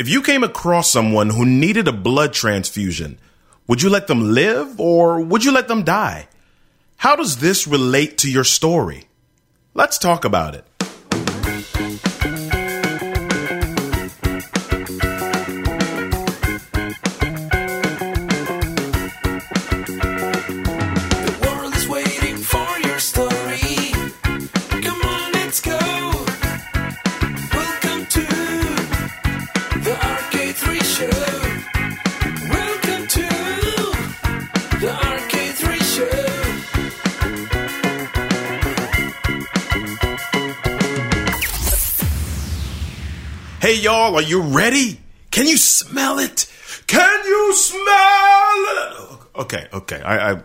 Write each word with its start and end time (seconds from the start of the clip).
If 0.00 0.08
you 0.08 0.22
came 0.22 0.42
across 0.42 0.90
someone 0.90 1.28
who 1.28 1.44
needed 1.44 1.86
a 1.86 1.92
blood 1.92 2.32
transfusion, 2.32 3.18
would 3.66 3.82
you 3.82 3.90
let 3.90 4.06
them 4.06 4.32
live 4.32 4.80
or 4.80 5.20
would 5.20 5.44
you 5.44 5.52
let 5.52 5.68
them 5.68 5.82
die? 5.82 6.26
How 6.96 7.16
does 7.16 7.36
this 7.36 7.66
relate 7.66 8.16
to 8.16 8.30
your 8.30 8.42
story? 8.42 9.08
Let's 9.74 9.98
talk 9.98 10.24
about 10.24 10.54
it. 10.54 10.64
Y'all, 43.80 44.14
are 44.14 44.22
you 44.22 44.42
ready? 44.42 45.00
Can 45.30 45.46
you 45.46 45.56
smell 45.56 46.18
it? 46.18 46.52
Can 46.86 47.24
you 47.24 47.54
smell 47.54 47.78
it? 47.86 49.18
Okay, 49.36 49.68
okay, 49.72 50.02
I 50.02 50.32
I, 50.32 50.42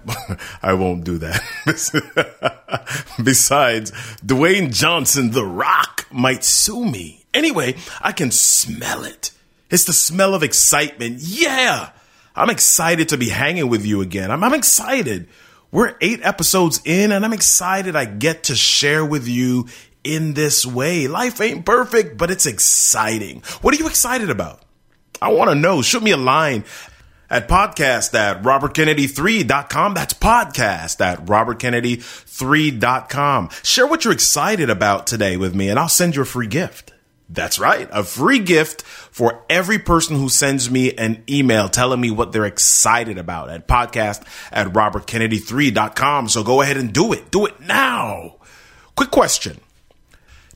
I 0.62 0.74
won't 0.74 1.04
do 1.04 1.18
that. 1.18 1.42
Besides, 3.24 3.92
Dwayne 4.26 4.74
Johnson, 4.74 5.32
The 5.32 5.44
Rock, 5.44 6.08
might 6.12 6.44
sue 6.44 6.86
me. 6.86 7.26
Anyway, 7.34 7.76
I 8.02 8.12
can 8.14 8.32
smell 8.32 9.04
it. 9.04 9.32
It's 9.70 9.86
the 9.86 9.94
smell 9.94 10.34
of 10.34 10.44
excitement. 10.44 11.18
Yeah, 11.20 11.90
I'm 12.36 12.50
excited 12.50 13.10
to 13.10 13.18
be 13.18 13.30
hanging 13.30 13.68
with 13.70 13.86
you 13.86 14.02
again. 14.02 14.32
I'm, 14.32 14.44
I'm 14.44 14.54
excited. 14.54 15.28
We're 15.72 15.96
eight 16.00 16.22
episodes 16.24 16.80
in, 16.86 17.12
and 17.12 17.26
I'm 17.26 17.34
excited 17.34 17.96
I 17.96 18.06
get 18.06 18.44
to 18.44 18.56
share 18.56 19.04
with 19.04 19.28
you 19.28 19.68
in 20.06 20.34
this 20.34 20.66
way. 20.66 21.08
Life 21.08 21.40
ain't 21.42 21.66
perfect, 21.66 22.18
but 22.18 22.32
it's 22.32 22.46
exciting. 22.46 23.42
What 23.62 23.74
are 23.74 23.78
you 23.78 23.88
excited 23.88 24.30
about? 24.30 24.62
I 25.22 25.34
want 25.34 25.50
to 25.50 25.56
know. 25.56 25.82
Shoot 25.82 26.04
me 26.04 26.12
a 26.12 26.18
line 26.18 26.66
at 27.30 27.48
podcast 27.48 28.14
at 28.14 28.44
robertkennedy3.com. 28.44 29.94
That's 29.94 30.14
podcast 30.14 31.00
at 31.02 31.26
robertkennedy3.com. 31.26 33.50
Share 33.64 33.88
what 33.88 34.04
you're 34.06 34.14
excited 34.14 34.70
about 34.70 35.08
today 35.08 35.36
with 35.38 35.56
me, 35.56 35.70
and 35.70 35.80
I'll 35.80 35.90
send 35.90 36.16
you 36.16 36.22
a 36.22 36.26
free 36.26 36.46
gift. 36.48 36.92
That's 37.28 37.58
right, 37.58 37.90
a 37.92 38.04
free 38.04 38.38
gift 38.38 38.84
for 38.84 39.44
every 39.50 39.80
person 39.80 40.16
who 40.16 40.30
sends 40.30 40.70
me 40.70 40.94
an 40.94 41.24
email 41.28 41.70
telling 41.70 42.00
me 42.00 42.12
what 42.12 42.32
they're 42.32 42.46
excited 42.46 43.18
about 43.18 43.50
at 43.50 43.68
podcast 43.68 44.24
at 44.52 44.68
robertkennedy3.com. 44.68 46.30
So 46.30 46.44
go 46.44 46.62
ahead 46.62 46.78
and 46.78 46.94
do 46.94 47.14
it. 47.14 47.32
Do 47.32 47.48
it 47.48 47.60
now. 47.62 48.36
Quick 48.96 49.10
question. 49.10 49.60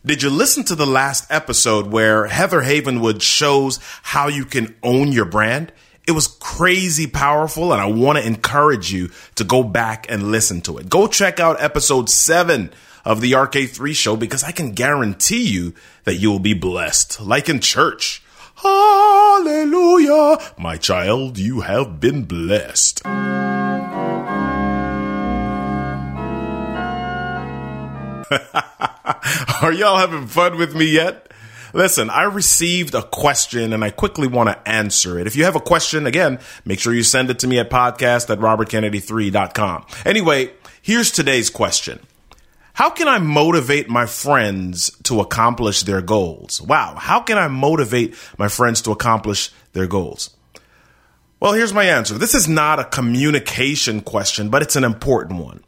Did 0.06 0.24
you 0.24 0.30
listen 0.30 0.64
to 0.64 0.76
the 0.76 0.88
last 0.88 1.30
episode 1.30 1.88
where 1.88 2.26
Heather 2.28 2.62
Havenwood 2.62 3.22
shows 3.22 3.80
how 4.02 4.30
you 4.30 4.46
can 4.46 4.74
own 4.82 5.12
your 5.12 5.26
brand? 5.26 5.74
It 6.08 6.12
was 6.12 6.28
crazy 6.40 7.06
powerful, 7.06 7.74
and 7.74 7.82
I 7.82 7.86
want 7.88 8.18
to 8.18 8.26
encourage 8.26 8.94
you 8.94 9.10
to 9.36 9.44
go 9.44 9.62
back 9.62 10.06
and 10.10 10.32
listen 10.32 10.62
to 10.62 10.78
it. 10.78 10.88
Go 10.88 11.08
check 11.08 11.42
out 11.42 11.62
episode 11.62 12.10
seven 12.10 12.72
of 13.04 13.20
the 13.20 13.34
RK3 13.34 13.94
show 13.94 14.16
because 14.16 14.42
I 14.42 14.54
can 14.54 14.72
guarantee 14.72 15.46
you 15.46 15.74
that 16.06 16.16
you 16.16 16.32
will 16.32 16.40
be 16.40 16.54
blessed, 16.54 17.20
like 17.20 17.50
in 17.50 17.60
church. 17.60 18.24
Hallelujah. 18.56 20.38
My 20.58 20.78
child, 20.78 21.38
you 21.38 21.60
have 21.60 22.00
been 22.00 22.24
blessed. 22.24 23.02
Are 29.62 29.74
y'all 29.74 29.98
having 29.98 30.28
fun 30.28 30.58
with 30.58 30.76
me 30.76 30.86
yet? 30.86 31.32
Listen, 31.74 32.10
I 32.10 32.24
received 32.24 32.96
a 32.96 33.04
question 33.04 33.74
and 33.74 33.84
I 33.84 33.92
quickly 33.92 34.28
want 34.28 34.50
to 34.50 34.68
answer 34.68 35.20
it. 35.20 35.28
If 35.28 35.36
you 35.36 35.44
have 35.44 35.56
a 35.56 35.62
question, 35.62 36.08
again, 36.08 36.40
make 36.66 36.80
sure 36.80 36.94
you 36.94 37.04
send 37.04 37.30
it 37.30 37.40
to 37.40 37.48
me 37.48 37.60
at 37.60 37.70
podcast 37.70 38.30
at 38.30 38.40
robertkennedy3.com. 38.40 39.86
Anyway, 40.06 40.52
here's 40.82 41.12
today's 41.12 41.50
question. 41.50 42.00
How 42.74 42.90
can 42.90 43.08
I 43.08 43.20
motivate 43.20 43.90
my 43.90 44.06
friends 44.06 44.92
to 45.04 45.20
accomplish 45.20 45.84
their 45.84 46.02
goals? 46.02 46.62
Wow. 46.62 46.96
How 46.98 47.20
can 47.20 47.38
I 47.38 47.48
motivate 47.48 48.16
my 48.38 48.48
friends 48.48 48.82
to 48.84 48.92
accomplish 48.92 49.52
their 49.74 49.86
goals? 49.86 50.36
Well, 51.40 51.54
here's 51.54 51.74
my 51.74 51.86
answer. 51.86 52.18
This 52.18 52.36
is 52.36 52.48
not 52.48 52.80
a 52.80 52.86
communication 52.86 54.02
question, 54.02 54.50
but 54.50 54.62
it's 54.62 54.76
an 54.76 54.84
important 54.84 55.42
one. 55.42 55.64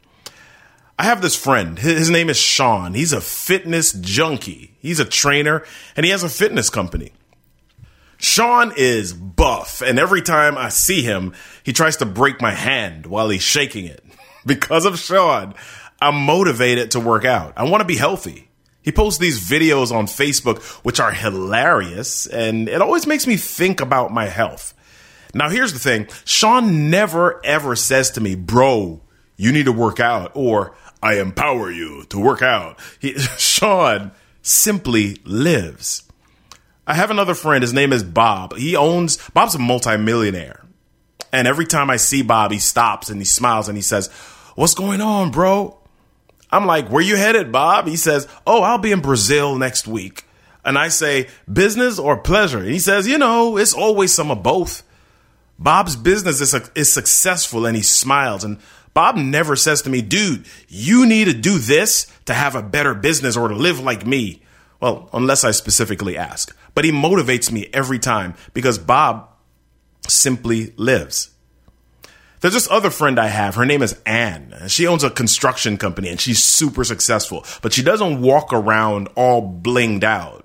I 1.02 1.06
have 1.06 1.20
this 1.20 1.34
friend. 1.34 1.80
His 1.80 2.10
name 2.10 2.30
is 2.30 2.36
Sean. 2.36 2.94
He's 2.94 3.12
a 3.12 3.20
fitness 3.20 3.92
junkie. 3.92 4.76
He's 4.78 5.00
a 5.00 5.04
trainer 5.04 5.64
and 5.96 6.06
he 6.06 6.12
has 6.12 6.22
a 6.22 6.28
fitness 6.28 6.70
company. 6.70 7.10
Sean 8.18 8.72
is 8.76 9.12
buff, 9.12 9.82
and 9.84 9.98
every 9.98 10.22
time 10.22 10.56
I 10.56 10.68
see 10.68 11.02
him, 11.02 11.34
he 11.64 11.72
tries 11.72 11.96
to 11.96 12.06
break 12.06 12.40
my 12.40 12.52
hand 12.52 13.06
while 13.06 13.28
he's 13.30 13.42
shaking 13.42 13.86
it. 13.86 14.04
Because 14.46 14.84
of 14.84 14.96
Sean, 14.96 15.54
I'm 16.00 16.14
motivated 16.24 16.92
to 16.92 17.00
work 17.00 17.24
out. 17.24 17.54
I 17.56 17.64
want 17.64 17.80
to 17.80 17.86
be 17.86 17.96
healthy. 17.96 18.48
He 18.82 18.92
posts 18.92 19.18
these 19.18 19.40
videos 19.40 19.90
on 19.90 20.06
Facebook, 20.06 20.62
which 20.84 21.00
are 21.00 21.10
hilarious, 21.10 22.26
and 22.26 22.68
it 22.68 22.80
always 22.80 23.08
makes 23.08 23.26
me 23.26 23.36
think 23.36 23.80
about 23.80 24.12
my 24.12 24.26
health. 24.26 24.72
Now, 25.34 25.48
here's 25.48 25.72
the 25.72 25.80
thing 25.80 26.06
Sean 26.24 26.90
never 26.90 27.44
ever 27.44 27.74
says 27.74 28.12
to 28.12 28.20
me, 28.20 28.36
Bro, 28.36 29.00
you 29.36 29.50
need 29.50 29.66
to 29.66 29.72
work 29.72 29.98
out, 29.98 30.30
or 30.34 30.76
I 31.02 31.18
empower 31.18 31.70
you 31.70 32.04
to 32.10 32.18
work 32.18 32.42
out. 32.42 32.78
He, 33.00 33.18
Sean 33.18 34.12
simply 34.42 35.18
lives. 35.24 36.04
I 36.86 36.94
have 36.94 37.10
another 37.10 37.34
friend. 37.34 37.62
His 37.62 37.72
name 37.72 37.92
is 37.92 38.02
Bob. 38.02 38.56
He 38.56 38.76
owns, 38.76 39.18
Bob's 39.30 39.54
a 39.54 39.58
multimillionaire. 39.58 40.64
And 41.32 41.48
every 41.48 41.66
time 41.66 41.90
I 41.90 41.96
see 41.96 42.22
Bob, 42.22 42.52
he 42.52 42.58
stops 42.58 43.08
and 43.08 43.20
he 43.20 43.24
smiles 43.24 43.68
and 43.68 43.76
he 43.76 43.82
says, 43.82 44.08
What's 44.54 44.74
going 44.74 45.00
on, 45.00 45.30
bro? 45.30 45.78
I'm 46.50 46.66
like, 46.66 46.90
Where 46.90 47.02
you 47.02 47.16
headed, 47.16 47.50
Bob? 47.50 47.86
He 47.86 47.96
says, 47.96 48.28
Oh, 48.46 48.62
I'll 48.62 48.78
be 48.78 48.92
in 48.92 49.00
Brazil 49.00 49.56
next 49.56 49.88
week. 49.88 50.24
And 50.64 50.76
I 50.76 50.88
say, 50.88 51.28
Business 51.50 51.98
or 51.98 52.18
pleasure? 52.18 52.58
And 52.58 52.68
he 52.68 52.78
says, 52.78 53.06
You 53.06 53.16
know, 53.16 53.56
it's 53.56 53.72
always 53.72 54.12
some 54.12 54.30
of 54.30 54.42
both. 54.42 54.82
Bob's 55.58 55.96
business 55.96 56.40
is, 56.40 56.54
is 56.74 56.92
successful 56.92 57.64
and 57.66 57.76
he 57.76 57.82
smiles. 57.82 58.44
And 58.44 58.58
Bob 58.94 59.16
never 59.16 59.56
says 59.56 59.82
to 59.82 59.90
me, 59.90 60.02
Dude, 60.02 60.46
you 60.68 61.06
need 61.06 61.24
to 61.26 61.34
do 61.34 61.58
this 61.58 62.06
to 62.26 62.34
have 62.34 62.54
a 62.54 62.62
better 62.62 62.94
business 62.94 63.36
or 63.36 63.48
to 63.48 63.54
live 63.54 63.80
like 63.80 64.06
me. 64.06 64.42
Well, 64.80 65.08
unless 65.12 65.44
I 65.44 65.52
specifically 65.52 66.16
ask. 66.16 66.54
But 66.74 66.84
he 66.84 66.90
motivates 66.90 67.52
me 67.52 67.68
every 67.72 67.98
time 67.98 68.34
because 68.52 68.78
Bob 68.78 69.28
simply 70.08 70.72
lives. 70.76 71.30
There's 72.40 72.54
this 72.54 72.70
other 72.70 72.90
friend 72.90 73.20
I 73.20 73.28
have. 73.28 73.54
Her 73.54 73.64
name 73.64 73.82
is 73.82 73.96
Anne. 74.04 74.52
She 74.66 74.88
owns 74.88 75.04
a 75.04 75.10
construction 75.10 75.76
company 75.76 76.08
and 76.08 76.20
she's 76.20 76.42
super 76.42 76.82
successful, 76.82 77.44
but 77.62 77.72
she 77.72 77.84
doesn't 77.84 78.20
walk 78.20 78.52
around 78.52 79.08
all 79.14 79.60
blinged 79.62 80.02
out. 80.02 80.41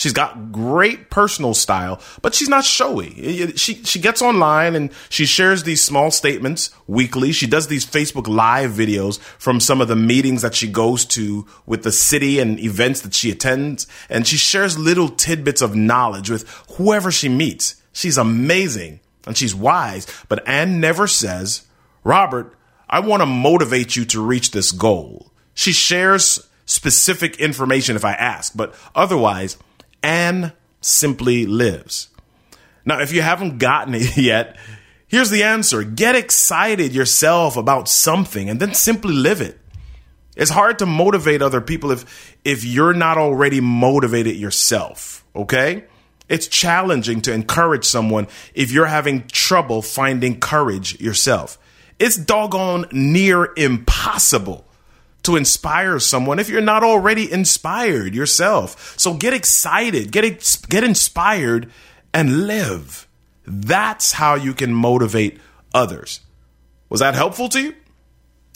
She's 0.00 0.14
got 0.14 0.50
great 0.50 1.10
personal 1.10 1.52
style, 1.52 2.00
but 2.22 2.34
she's 2.34 2.48
not 2.48 2.64
showy. 2.64 3.52
She 3.56 3.84
she 3.84 3.98
gets 3.98 4.22
online 4.22 4.74
and 4.74 4.90
she 5.10 5.26
shares 5.26 5.64
these 5.64 5.82
small 5.82 6.10
statements 6.10 6.70
weekly. 6.86 7.32
She 7.32 7.46
does 7.46 7.66
these 7.66 7.84
Facebook 7.84 8.26
live 8.26 8.70
videos 8.70 9.18
from 9.38 9.60
some 9.60 9.82
of 9.82 9.88
the 9.88 9.96
meetings 9.96 10.40
that 10.40 10.54
she 10.54 10.68
goes 10.68 11.04
to 11.04 11.46
with 11.66 11.82
the 11.82 11.92
city 11.92 12.38
and 12.38 12.58
events 12.58 13.02
that 13.02 13.12
she 13.12 13.30
attends, 13.30 13.86
and 14.08 14.26
she 14.26 14.38
shares 14.38 14.78
little 14.78 15.10
tidbits 15.10 15.60
of 15.60 15.76
knowledge 15.76 16.30
with 16.30 16.48
whoever 16.78 17.10
she 17.10 17.28
meets. 17.28 17.74
She's 17.92 18.16
amazing 18.16 19.00
and 19.26 19.36
she's 19.36 19.54
wise, 19.54 20.06
but 20.30 20.48
Anne 20.48 20.80
never 20.80 21.06
says, 21.06 21.66
"Robert, 22.04 22.56
I 22.88 23.00
want 23.00 23.20
to 23.20 23.26
motivate 23.26 23.96
you 23.96 24.06
to 24.06 24.22
reach 24.22 24.52
this 24.52 24.72
goal." 24.72 25.30
She 25.52 25.72
shares 25.72 26.40
specific 26.64 27.36
information 27.36 27.96
if 27.96 28.04
I 28.06 28.14
ask, 28.14 28.52
but 28.56 28.74
otherwise 28.94 29.58
Anne 30.02 30.52
simply 30.80 31.46
lives. 31.46 32.08
Now, 32.84 33.00
if 33.00 33.12
you 33.12 33.22
haven't 33.22 33.58
gotten 33.58 33.94
it 33.94 34.16
yet, 34.16 34.56
here's 35.08 35.30
the 35.30 35.42
answer 35.42 35.82
get 35.84 36.16
excited 36.16 36.94
yourself 36.94 37.56
about 37.56 37.88
something 37.88 38.48
and 38.48 38.60
then 38.60 38.74
simply 38.74 39.14
live 39.14 39.40
it. 39.40 39.58
It's 40.36 40.50
hard 40.50 40.78
to 40.78 40.86
motivate 40.86 41.42
other 41.42 41.60
people 41.60 41.90
if, 41.90 42.38
if 42.44 42.64
you're 42.64 42.94
not 42.94 43.18
already 43.18 43.60
motivated 43.60 44.36
yourself, 44.36 45.24
okay? 45.34 45.84
It's 46.28 46.46
challenging 46.46 47.20
to 47.22 47.32
encourage 47.32 47.84
someone 47.84 48.28
if 48.54 48.70
you're 48.70 48.86
having 48.86 49.26
trouble 49.26 49.82
finding 49.82 50.38
courage 50.38 51.00
yourself. 51.00 51.58
It's 51.98 52.16
doggone 52.16 52.86
near 52.92 53.52
impossible 53.56 54.64
to 55.30 55.36
inspire 55.36 56.00
someone 56.00 56.38
if 56.40 56.48
you're 56.48 56.60
not 56.60 56.82
already 56.82 57.30
inspired 57.30 58.14
yourself. 58.14 58.98
So 58.98 59.14
get 59.14 59.32
excited, 59.32 60.10
get 60.10 60.24
ex- 60.24 60.56
get 60.56 60.82
inspired 60.82 61.70
and 62.12 62.46
live. 62.46 63.06
That's 63.46 64.12
how 64.12 64.34
you 64.34 64.54
can 64.54 64.74
motivate 64.74 65.38
others. 65.72 66.20
Was 66.88 67.00
that 67.00 67.14
helpful 67.14 67.48
to 67.50 67.60
you? 67.60 67.74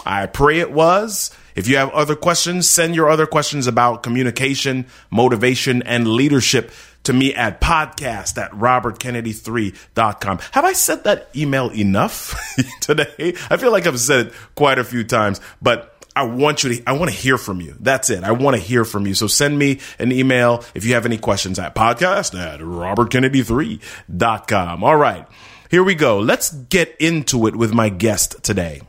I 0.05 0.27
pray 0.27 0.59
it 0.59 0.73
was. 0.73 1.31
If 1.55 1.69
you 1.69 1.77
have 1.77 1.91
other 1.91 2.17
questions, 2.17 2.69
send 2.69 2.95
your 2.95 3.09
other 3.09 3.27
questions 3.27 3.67
about 3.67 4.03
communication, 4.03 4.87
motivation, 5.11 5.83
and 5.85 6.09
leadership 6.09 6.73
to 7.05 7.13
me 7.13 7.35
at 7.35 7.61
podcast 7.61 8.37
at 8.43 8.51
robertkennedy3.com. 8.53 10.39
Have 10.53 10.65
I 10.65 10.73
said 10.73 11.05
that 11.05 11.29
email 11.37 11.71
enough 11.71 12.35
today? 12.81 13.35
I 13.49 13.57
feel 13.57 13.71
like 13.71 13.87
I've 13.87 14.01
said 14.01 14.27
it 14.27 14.33
quite 14.55 14.79
a 14.79 14.85
few 14.85 15.05
times, 15.05 15.41
but 15.63 15.94
I 16.17 16.23
want 16.25 16.63
you 16.63 16.75
to, 16.75 16.83
I 16.89 16.93
want 16.93 17.11
to 17.11 17.17
hear 17.17 17.37
from 17.39 17.61
you. 17.61 17.75
That's 17.81 18.09
it. 18.11 18.23
I 18.23 18.31
want 18.33 18.57
to 18.57 18.63
hear 18.63 18.85
from 18.85 19.05
you. 19.07 19.15
So 19.15 19.27
send 19.27 19.59
me 19.59 19.81
an 19.99 20.13
email 20.13 20.63
if 20.75 20.85
you 20.85 20.93
have 20.95 21.07
any 21.07 21.19
questions 21.19 21.59
at 21.59 21.75
podcast 21.75 22.39
at 22.39 22.61
robertkennedy3.com. 22.61 24.85
All 24.85 24.97
right. 24.97 25.27
Here 25.71 25.83
we 25.83 25.97
go. 25.97 26.21
Let's 26.21 26.53
get 26.53 26.95
into 27.01 27.49
it 27.49 27.57
with 27.57 27.73
my 27.73 27.89
guest 27.89 28.45
today. 28.45 28.83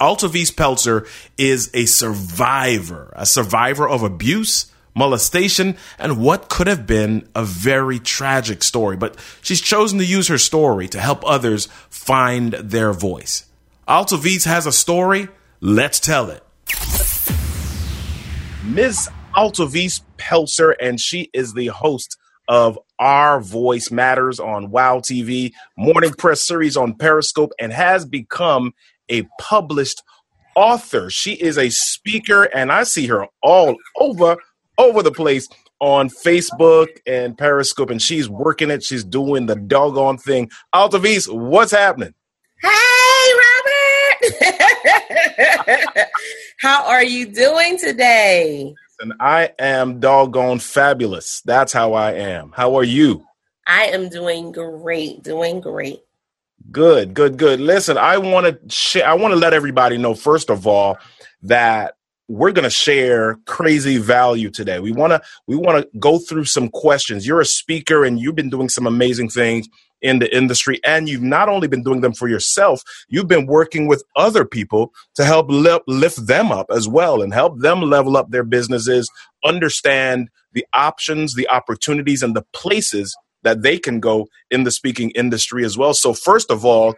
Altovise 0.00 0.52
Pelzer 0.52 1.06
is 1.38 1.70
a 1.72 1.86
survivor, 1.86 3.12
a 3.16 3.24
survivor 3.24 3.88
of 3.88 4.02
abuse, 4.02 4.66
molestation, 4.94 5.78
and 5.98 6.20
what 6.20 6.50
could 6.50 6.66
have 6.66 6.86
been 6.86 7.26
a 7.34 7.42
very 7.44 7.98
tragic 7.98 8.62
story. 8.62 8.98
But 8.98 9.16
she's 9.40 9.62
chosen 9.62 9.98
to 9.98 10.04
use 10.04 10.28
her 10.28 10.36
story 10.36 10.88
to 10.88 11.00
help 11.00 11.24
others 11.24 11.68
find 11.88 12.52
their 12.52 12.92
voice. 12.92 13.46
Altovise 13.88 14.44
has 14.44 14.66
a 14.66 14.72
story. 14.72 15.28
Let's 15.66 15.98
tell 15.98 16.28
it. 16.28 16.42
Ms. 18.66 19.08
Altovise 19.34 20.02
Pelzer, 20.18 20.74
and 20.78 21.00
she 21.00 21.30
is 21.32 21.54
the 21.54 21.68
host 21.68 22.18
of 22.48 22.78
Our 22.98 23.40
Voice 23.40 23.90
Matters 23.90 24.38
on 24.38 24.70
Wow 24.70 24.98
TV, 24.98 25.52
morning 25.78 26.12
press 26.18 26.46
series 26.46 26.76
on 26.76 26.92
Periscope, 26.92 27.52
and 27.58 27.72
has 27.72 28.04
become 28.04 28.74
a 29.08 29.22
published 29.40 30.02
author. 30.54 31.08
She 31.08 31.32
is 31.32 31.56
a 31.56 31.70
speaker, 31.70 32.42
and 32.42 32.70
I 32.70 32.82
see 32.82 33.06
her 33.06 33.26
all 33.42 33.76
over 33.98 34.36
over 34.76 35.02
the 35.02 35.12
place 35.12 35.48
on 35.80 36.10
Facebook 36.10 36.88
and 37.06 37.38
Periscope, 37.38 37.88
and 37.88 38.02
she's 38.02 38.28
working 38.28 38.70
it. 38.70 38.82
She's 38.82 39.02
doing 39.02 39.46
the 39.46 39.56
doggone 39.56 40.18
thing. 40.18 40.50
Altovise, 40.74 41.34
what's 41.34 41.72
happening? 41.72 42.12
Hey, 42.60 42.68
Robert. 42.68 43.03
How 46.60 46.86
are 46.86 47.04
you 47.04 47.26
doing 47.26 47.78
today? 47.78 48.74
And 49.00 49.12
I 49.20 49.50
am 49.58 50.00
doggone 50.00 50.60
fabulous. 50.60 51.42
That's 51.44 51.72
how 51.72 51.94
I 51.94 52.12
am. 52.12 52.52
How 52.54 52.76
are 52.76 52.84
you? 52.84 53.24
I 53.66 53.84
am 53.86 54.08
doing 54.08 54.52
great, 54.52 55.22
doing 55.22 55.60
great. 55.60 56.00
Good, 56.70 57.14
good, 57.14 57.36
good. 57.36 57.60
Listen, 57.60 57.98
I 57.98 58.18
want 58.18 58.46
to 58.46 58.74
share. 58.74 59.06
I 59.06 59.14
want 59.14 59.32
to 59.32 59.38
let 59.38 59.52
everybody 59.52 59.98
know 59.98 60.14
first 60.14 60.50
of 60.50 60.66
all 60.66 60.96
that 61.42 61.94
we're 62.28 62.52
going 62.52 62.64
to 62.64 62.70
share 62.70 63.36
crazy 63.46 63.98
value 63.98 64.50
today. 64.50 64.80
We 64.80 64.92
want 64.92 65.12
to 65.12 65.22
we 65.46 65.56
want 65.56 65.82
to 65.82 65.98
go 65.98 66.18
through 66.18 66.46
some 66.46 66.70
questions. 66.70 67.26
You're 67.26 67.40
a 67.40 67.46
speaker 67.46 68.04
and 68.04 68.18
you've 68.18 68.36
been 68.36 68.50
doing 68.50 68.68
some 68.68 68.86
amazing 68.86 69.28
things 69.28 69.68
in 70.04 70.18
the 70.18 70.36
industry 70.36 70.78
and 70.84 71.08
you've 71.08 71.22
not 71.22 71.48
only 71.48 71.66
been 71.66 71.82
doing 71.82 72.02
them 72.02 72.12
for 72.12 72.28
yourself, 72.28 72.82
you've 73.08 73.26
been 73.26 73.46
working 73.46 73.88
with 73.88 74.04
other 74.14 74.44
people 74.44 74.92
to 75.14 75.24
help 75.24 75.46
li- 75.48 75.80
lift 75.88 76.26
them 76.26 76.52
up 76.52 76.66
as 76.70 76.86
well 76.86 77.22
and 77.22 77.32
help 77.32 77.58
them 77.60 77.80
level 77.80 78.16
up 78.16 78.30
their 78.30 78.44
businesses, 78.44 79.10
understand 79.44 80.28
the 80.52 80.64
options, 80.74 81.34
the 81.34 81.48
opportunities 81.48 82.22
and 82.22 82.36
the 82.36 82.44
places 82.52 83.16
that 83.42 83.62
they 83.62 83.78
can 83.78 83.98
go 83.98 84.28
in 84.50 84.64
the 84.64 84.70
speaking 84.70 85.10
industry 85.10 85.64
as 85.64 85.76
well. 85.76 85.94
So 85.94 86.12
first 86.12 86.50
of 86.50 86.64
all, 86.64 86.94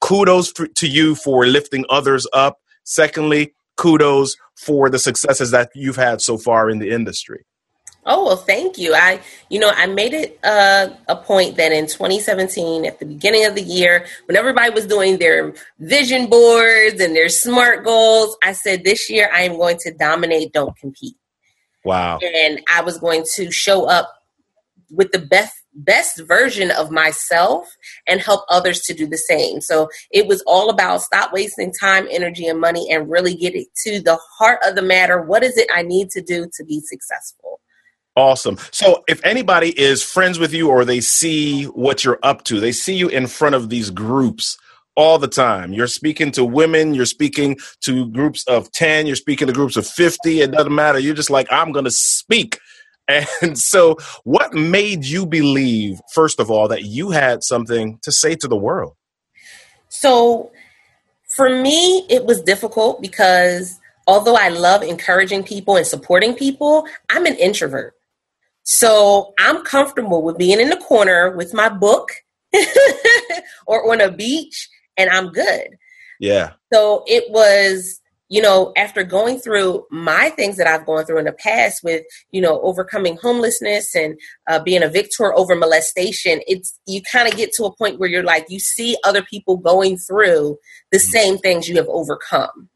kudos 0.00 0.52
to 0.52 0.86
you 0.86 1.14
for 1.14 1.46
lifting 1.46 1.84
others 1.88 2.26
up. 2.32 2.58
Secondly, 2.84 3.54
kudos 3.76 4.36
for 4.56 4.90
the 4.90 4.98
successes 4.98 5.50
that 5.50 5.70
you've 5.74 5.96
had 5.96 6.20
so 6.20 6.36
far 6.36 6.68
in 6.68 6.78
the 6.78 6.90
industry. 6.90 7.44
Oh 8.06 8.24
well, 8.24 8.36
thank 8.36 8.78
you. 8.78 8.94
I, 8.94 9.20
you 9.50 9.58
know, 9.58 9.70
I 9.74 9.86
made 9.86 10.14
it 10.14 10.38
uh, 10.42 10.88
a 11.06 11.16
point 11.16 11.56
that 11.56 11.70
in 11.70 11.86
2017, 11.86 12.86
at 12.86 12.98
the 12.98 13.04
beginning 13.04 13.44
of 13.44 13.54
the 13.54 13.62
year, 13.62 14.06
when 14.26 14.36
everybody 14.36 14.70
was 14.70 14.86
doing 14.86 15.18
their 15.18 15.52
vision 15.78 16.28
boards 16.28 17.00
and 17.00 17.14
their 17.14 17.28
smart 17.28 17.84
goals, 17.84 18.36
I 18.42 18.52
said 18.52 18.84
this 18.84 19.10
year 19.10 19.28
I 19.32 19.42
am 19.42 19.56
going 19.56 19.76
to 19.80 19.92
dominate, 19.92 20.52
don't 20.52 20.74
compete. 20.76 21.16
Wow! 21.84 22.18
And 22.22 22.62
I 22.72 22.80
was 22.82 22.98
going 22.98 23.24
to 23.34 23.50
show 23.50 23.84
up 23.84 24.10
with 24.90 25.12
the 25.12 25.18
best 25.18 25.54
best 25.74 26.20
version 26.26 26.70
of 26.70 26.90
myself 26.90 27.68
and 28.06 28.20
help 28.20 28.44
others 28.48 28.80
to 28.80 28.94
do 28.94 29.06
the 29.06 29.16
same. 29.16 29.60
So 29.60 29.88
it 30.10 30.26
was 30.26 30.42
all 30.46 30.68
about 30.68 31.02
stop 31.02 31.32
wasting 31.32 31.72
time, 31.72 32.08
energy, 32.10 32.46
and 32.46 32.60
money 32.60 32.90
and 32.90 33.10
really 33.10 33.34
get 33.34 33.54
it 33.54 33.68
to 33.84 34.00
the 34.00 34.18
heart 34.38 34.58
of 34.64 34.74
the 34.74 34.82
matter. 34.82 35.20
What 35.22 35.44
is 35.44 35.56
it 35.56 35.68
I 35.72 35.82
need 35.82 36.10
to 36.10 36.22
do 36.22 36.48
to 36.54 36.64
be 36.64 36.80
successful? 36.80 37.59
Awesome. 38.16 38.58
So 38.70 39.04
if 39.08 39.24
anybody 39.24 39.78
is 39.78 40.02
friends 40.02 40.38
with 40.38 40.52
you 40.52 40.68
or 40.68 40.84
they 40.84 41.00
see 41.00 41.64
what 41.64 42.04
you're 42.04 42.18
up 42.22 42.44
to, 42.44 42.60
they 42.60 42.72
see 42.72 42.94
you 42.94 43.08
in 43.08 43.26
front 43.26 43.54
of 43.54 43.68
these 43.68 43.90
groups 43.90 44.58
all 44.96 45.18
the 45.18 45.28
time. 45.28 45.72
You're 45.72 45.86
speaking 45.86 46.32
to 46.32 46.44
women, 46.44 46.92
you're 46.92 47.06
speaking 47.06 47.56
to 47.82 48.08
groups 48.10 48.44
of 48.48 48.70
10, 48.72 49.06
you're 49.06 49.16
speaking 49.16 49.46
to 49.46 49.52
groups 49.52 49.76
of 49.76 49.86
50, 49.86 50.40
it 50.40 50.50
doesn't 50.50 50.74
matter. 50.74 50.98
You're 50.98 51.14
just 51.14 51.30
like, 51.30 51.46
I'm 51.50 51.72
going 51.72 51.84
to 51.84 51.90
speak 51.90 52.58
and 53.42 53.58
so, 53.58 53.96
what 54.24 54.54
made 54.54 55.04
you 55.04 55.26
believe, 55.26 56.00
first 56.12 56.40
of 56.40 56.50
all, 56.50 56.68
that 56.68 56.84
you 56.84 57.10
had 57.10 57.42
something 57.42 57.98
to 58.02 58.12
say 58.12 58.34
to 58.36 58.48
the 58.48 58.56
world? 58.56 58.94
So, 59.88 60.50
for 61.36 61.48
me, 61.48 62.06
it 62.08 62.24
was 62.24 62.42
difficult 62.42 63.00
because 63.00 63.78
although 64.06 64.36
I 64.36 64.48
love 64.48 64.82
encouraging 64.82 65.44
people 65.44 65.76
and 65.76 65.86
supporting 65.86 66.34
people, 66.34 66.86
I'm 67.08 67.26
an 67.26 67.36
introvert. 67.36 67.94
So, 68.72 69.34
I'm 69.38 69.64
comfortable 69.64 70.22
with 70.22 70.38
being 70.38 70.60
in 70.60 70.70
the 70.70 70.76
corner 70.76 71.36
with 71.36 71.52
my 71.52 71.68
book 71.68 72.12
or 73.66 73.92
on 73.92 74.00
a 74.00 74.12
beach, 74.12 74.68
and 74.96 75.10
I'm 75.10 75.30
good. 75.32 75.76
Yeah. 76.20 76.52
So, 76.72 77.02
it 77.08 77.24
was 77.30 78.00
you 78.30 78.40
know, 78.40 78.72
after 78.76 79.02
going 79.02 79.40
through 79.40 79.84
my 79.90 80.30
things 80.30 80.56
that 80.56 80.68
I've 80.68 80.86
gone 80.86 81.04
through 81.04 81.18
in 81.18 81.24
the 81.24 81.32
past 81.32 81.82
with, 81.82 82.04
you 82.30 82.40
know, 82.40 82.60
overcoming 82.60 83.18
homelessness 83.20 83.94
and 83.96 84.16
uh, 84.48 84.60
being 84.62 84.84
a 84.84 84.88
victor 84.88 85.34
over 85.36 85.56
molestation, 85.56 86.40
it's 86.46 86.78
you 86.86 87.02
kind 87.10 87.26
of 87.26 87.36
get 87.36 87.52
to 87.54 87.64
a 87.64 87.74
point 87.74 87.98
where 87.98 88.08
you're 88.08 88.22
like, 88.22 88.46
you 88.48 88.60
see 88.60 88.96
other 89.04 89.22
people 89.24 89.56
going 89.56 89.98
through 89.98 90.56
the 90.92 90.98
mm-hmm. 90.98 91.10
same 91.10 91.38
things 91.38 91.68
you 91.68 91.76
have 91.76 91.88
overcome. 91.88 92.68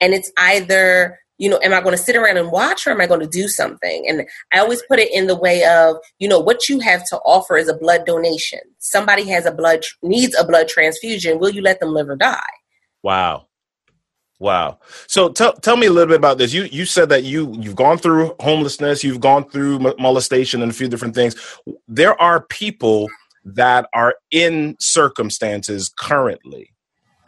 And 0.00 0.14
it's 0.14 0.32
either, 0.38 1.18
you 1.38 1.48
know, 1.48 1.58
am 1.62 1.72
I 1.72 1.80
going 1.80 1.96
to 1.96 2.02
sit 2.02 2.16
around 2.16 2.36
and 2.36 2.50
watch 2.50 2.86
or 2.86 2.90
am 2.90 3.00
I 3.00 3.06
going 3.06 3.20
to 3.20 3.26
do 3.26 3.48
something? 3.48 4.04
And 4.08 4.26
I 4.52 4.58
always 4.58 4.82
put 4.82 4.98
it 4.98 5.10
in 5.12 5.28
the 5.28 5.36
way 5.36 5.64
of, 5.64 5.96
you 6.18 6.28
know, 6.28 6.40
what 6.40 6.68
you 6.68 6.80
have 6.80 7.04
to 7.06 7.16
offer 7.18 7.56
is 7.56 7.68
a 7.68 7.76
blood 7.76 8.04
donation. 8.04 8.60
Somebody 8.78 9.28
has 9.28 9.46
a 9.46 9.52
blood, 9.52 9.84
needs 10.02 10.36
a 10.38 10.44
blood 10.44 10.68
transfusion. 10.68 11.38
Will 11.38 11.50
you 11.50 11.62
let 11.62 11.80
them 11.80 11.90
live 11.90 12.08
or 12.08 12.16
die? 12.16 12.40
Wow. 13.02 13.46
Wow. 14.40 14.78
So 15.08 15.30
tell 15.30 15.54
tell 15.54 15.76
me 15.76 15.88
a 15.88 15.90
little 15.90 16.08
bit 16.08 16.16
about 16.16 16.38
this. 16.38 16.52
You 16.52 16.64
you 16.64 16.84
said 16.84 17.08
that 17.08 17.24
you 17.24 17.52
you've 17.58 17.74
gone 17.74 17.98
through 17.98 18.36
homelessness, 18.38 19.02
you've 19.02 19.20
gone 19.20 19.48
through 19.50 19.80
molestation 19.98 20.62
and 20.62 20.70
a 20.70 20.74
few 20.74 20.86
different 20.86 21.16
things. 21.16 21.34
There 21.88 22.20
are 22.22 22.42
people 22.42 23.08
that 23.44 23.88
are 23.94 24.14
in 24.30 24.76
circumstances 24.78 25.92
currently 25.98 26.72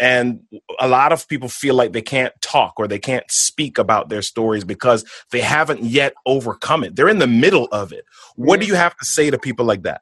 and 0.00 0.40
a 0.80 0.88
lot 0.88 1.12
of 1.12 1.28
people 1.28 1.48
feel 1.48 1.74
like 1.74 1.92
they 1.92 2.02
can't 2.02 2.32
talk 2.40 2.74
or 2.78 2.88
they 2.88 2.98
can't 2.98 3.30
speak 3.30 3.76
about 3.76 4.08
their 4.08 4.22
stories 4.22 4.64
because 4.64 5.04
they 5.30 5.40
haven't 5.40 5.82
yet 5.82 6.14
overcome 6.24 6.82
it. 6.84 6.96
They're 6.96 7.08
in 7.08 7.18
the 7.18 7.26
middle 7.26 7.68
of 7.70 7.92
it. 7.92 8.06
What 8.34 8.60
do 8.60 8.66
you 8.66 8.74
have 8.74 8.96
to 8.96 9.04
say 9.04 9.30
to 9.30 9.38
people 9.38 9.66
like 9.66 9.82
that? 9.82 10.00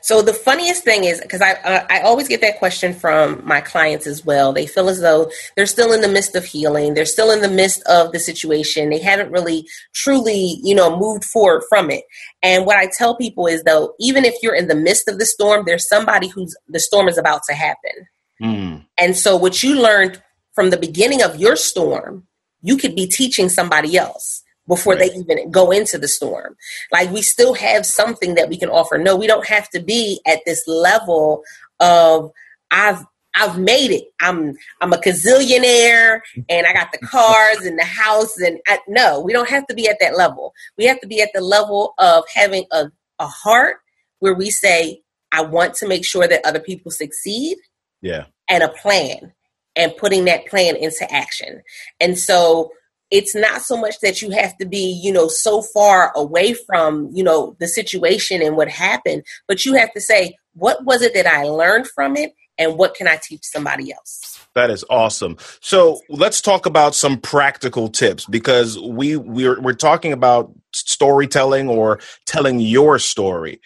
So 0.00 0.22
the 0.22 0.32
funniest 0.32 0.84
thing 0.84 1.04
is 1.04 1.20
because 1.20 1.40
I 1.40 1.52
uh, 1.52 1.86
I 1.90 2.00
always 2.00 2.28
get 2.28 2.40
that 2.40 2.58
question 2.58 2.94
from 2.94 3.42
my 3.44 3.60
clients 3.60 4.06
as 4.06 4.24
well. 4.24 4.52
They 4.52 4.66
feel 4.66 4.88
as 4.88 5.00
though 5.00 5.30
they're 5.54 5.66
still 5.66 5.92
in 5.92 6.00
the 6.00 6.08
midst 6.08 6.34
of 6.34 6.44
healing. 6.44 6.94
They're 6.94 7.04
still 7.04 7.30
in 7.30 7.40
the 7.40 7.48
midst 7.48 7.82
of 7.86 8.12
the 8.12 8.18
situation. 8.18 8.90
They 8.90 8.98
haven't 8.98 9.30
really 9.30 9.68
truly, 9.94 10.58
you 10.62 10.74
know, 10.74 10.98
moved 10.98 11.24
forward 11.24 11.62
from 11.68 11.90
it. 11.90 12.04
And 12.42 12.66
what 12.66 12.78
I 12.78 12.88
tell 12.96 13.16
people 13.16 13.46
is 13.46 13.62
though, 13.64 13.94
even 14.00 14.24
if 14.24 14.34
you're 14.42 14.54
in 14.54 14.68
the 14.68 14.74
midst 14.74 15.08
of 15.08 15.18
the 15.18 15.26
storm, 15.26 15.64
there's 15.66 15.88
somebody 15.88 16.28
who's 16.28 16.54
the 16.68 16.80
storm 16.80 17.08
is 17.08 17.18
about 17.18 17.42
to 17.48 17.54
happen. 17.54 18.06
Mm. 18.42 18.86
And 18.98 19.16
so 19.16 19.36
what 19.36 19.62
you 19.62 19.80
learned 19.80 20.22
from 20.54 20.70
the 20.70 20.76
beginning 20.76 21.22
of 21.22 21.36
your 21.36 21.56
storm, 21.56 22.26
you 22.62 22.76
could 22.76 22.94
be 22.94 23.06
teaching 23.06 23.48
somebody 23.48 23.96
else 23.96 24.42
before 24.66 24.94
right. 24.94 25.10
they 25.12 25.18
even 25.18 25.50
go 25.50 25.70
into 25.70 25.98
the 25.98 26.08
storm. 26.08 26.56
Like 26.90 27.10
we 27.10 27.22
still 27.22 27.54
have 27.54 27.86
something 27.86 28.34
that 28.34 28.48
we 28.48 28.58
can 28.58 28.68
offer. 28.68 28.98
No, 28.98 29.16
we 29.16 29.26
don't 29.26 29.46
have 29.46 29.68
to 29.70 29.80
be 29.80 30.20
at 30.26 30.40
this 30.44 30.62
level 30.66 31.42
of 31.80 32.32
I've 32.70 33.04
I've 33.38 33.58
made 33.58 33.90
it. 33.90 34.04
I'm 34.20 34.54
I'm 34.80 34.92
a 34.92 34.96
gazillionaire 34.96 36.20
and 36.48 36.66
I 36.66 36.72
got 36.72 36.90
the 36.92 36.98
cars 37.06 37.58
and 37.64 37.78
the 37.78 37.84
house 37.84 38.38
and 38.38 38.58
I, 38.66 38.78
no, 38.88 39.20
we 39.20 39.32
don't 39.32 39.50
have 39.50 39.66
to 39.68 39.74
be 39.74 39.88
at 39.88 39.98
that 40.00 40.16
level. 40.16 40.52
We 40.78 40.86
have 40.86 41.00
to 41.00 41.06
be 41.06 41.20
at 41.20 41.30
the 41.34 41.42
level 41.42 41.94
of 41.98 42.24
having 42.34 42.64
a, 42.72 42.86
a 43.18 43.26
heart 43.26 43.76
where 44.18 44.34
we 44.34 44.50
say, 44.50 45.02
I 45.32 45.42
want 45.42 45.74
to 45.74 45.88
make 45.88 46.04
sure 46.04 46.26
that 46.26 46.46
other 46.46 46.60
people 46.60 46.90
succeed 46.90 47.58
Yeah. 48.02 48.26
and 48.48 48.62
a 48.62 48.68
plan 48.68 49.32
and 49.74 49.96
putting 49.96 50.24
that 50.24 50.46
plan 50.46 50.76
into 50.76 51.10
action. 51.12 51.62
And 52.00 52.18
so 52.18 52.70
it's 53.10 53.34
not 53.34 53.62
so 53.62 53.76
much 53.76 54.00
that 54.00 54.20
you 54.20 54.30
have 54.30 54.56
to 54.58 54.66
be, 54.66 55.00
you 55.02 55.12
know, 55.12 55.28
so 55.28 55.62
far 55.62 56.12
away 56.16 56.54
from, 56.54 57.10
you 57.12 57.22
know, 57.22 57.56
the 57.60 57.68
situation 57.68 58.42
and 58.42 58.56
what 58.56 58.68
happened, 58.68 59.22
but 59.46 59.64
you 59.64 59.74
have 59.74 59.92
to 59.92 60.00
say, 60.00 60.36
what 60.54 60.84
was 60.84 61.02
it 61.02 61.14
that 61.14 61.26
I 61.26 61.44
learned 61.44 61.86
from 61.88 62.16
it 62.16 62.32
and 62.58 62.76
what 62.76 62.94
can 62.94 63.06
I 63.06 63.18
teach 63.22 63.44
somebody 63.44 63.92
else? 63.92 64.40
That 64.54 64.70
is 64.70 64.84
awesome. 64.88 65.36
So 65.60 66.00
let's 66.08 66.40
talk 66.40 66.64
about 66.64 66.94
some 66.94 67.18
practical 67.18 67.88
tips 67.88 68.24
because 68.24 68.78
we 68.80 69.16
we're 69.16 69.60
we're 69.60 69.74
talking 69.74 70.12
about 70.12 70.50
storytelling 70.72 71.68
or 71.68 72.00
telling 72.24 72.60
your 72.60 72.98
story. 72.98 73.60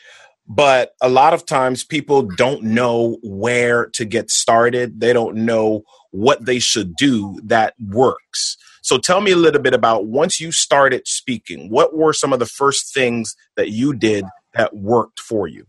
But 0.52 0.94
a 1.00 1.08
lot 1.08 1.32
of 1.32 1.46
times 1.46 1.84
people 1.84 2.22
don't 2.22 2.64
know 2.64 3.18
where 3.22 3.86
to 3.90 4.04
get 4.04 4.30
started. 4.30 4.98
They 4.98 5.12
don't 5.12 5.36
know 5.36 5.82
what 6.10 6.44
they 6.44 6.58
should 6.58 6.96
do 6.96 7.40
that 7.44 7.74
works. 7.78 8.56
So 8.82 8.98
tell 8.98 9.20
me 9.20 9.30
a 9.30 9.36
little 9.36 9.62
bit 9.62 9.74
about 9.74 10.06
once 10.06 10.40
you 10.40 10.50
started 10.50 11.06
speaking, 11.06 11.70
what 11.70 11.94
were 11.94 12.12
some 12.12 12.32
of 12.32 12.40
the 12.40 12.46
first 12.46 12.92
things 12.92 13.36
that 13.54 13.70
you 13.70 13.94
did 13.94 14.24
that 14.54 14.74
worked 14.74 15.20
for 15.20 15.46
you? 15.46 15.66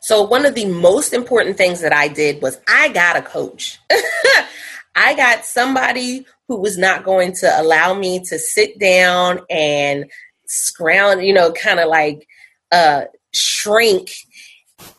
So 0.00 0.24
one 0.24 0.44
of 0.44 0.56
the 0.56 0.66
most 0.66 1.12
important 1.12 1.56
things 1.56 1.80
that 1.80 1.92
I 1.92 2.08
did 2.08 2.42
was 2.42 2.58
I 2.66 2.88
got 2.88 3.16
a 3.16 3.22
coach. 3.22 3.78
I 4.96 5.14
got 5.14 5.44
somebody 5.44 6.26
who 6.48 6.60
was 6.60 6.76
not 6.76 7.04
going 7.04 7.32
to 7.36 7.60
allow 7.60 7.94
me 7.94 8.18
to 8.24 8.40
sit 8.40 8.80
down 8.80 9.42
and 9.48 10.10
scrounge, 10.48 11.22
you 11.22 11.32
know, 11.32 11.52
kind 11.52 11.78
of 11.78 11.88
like 11.88 12.26
uh 12.72 13.04
shrink 13.34 14.10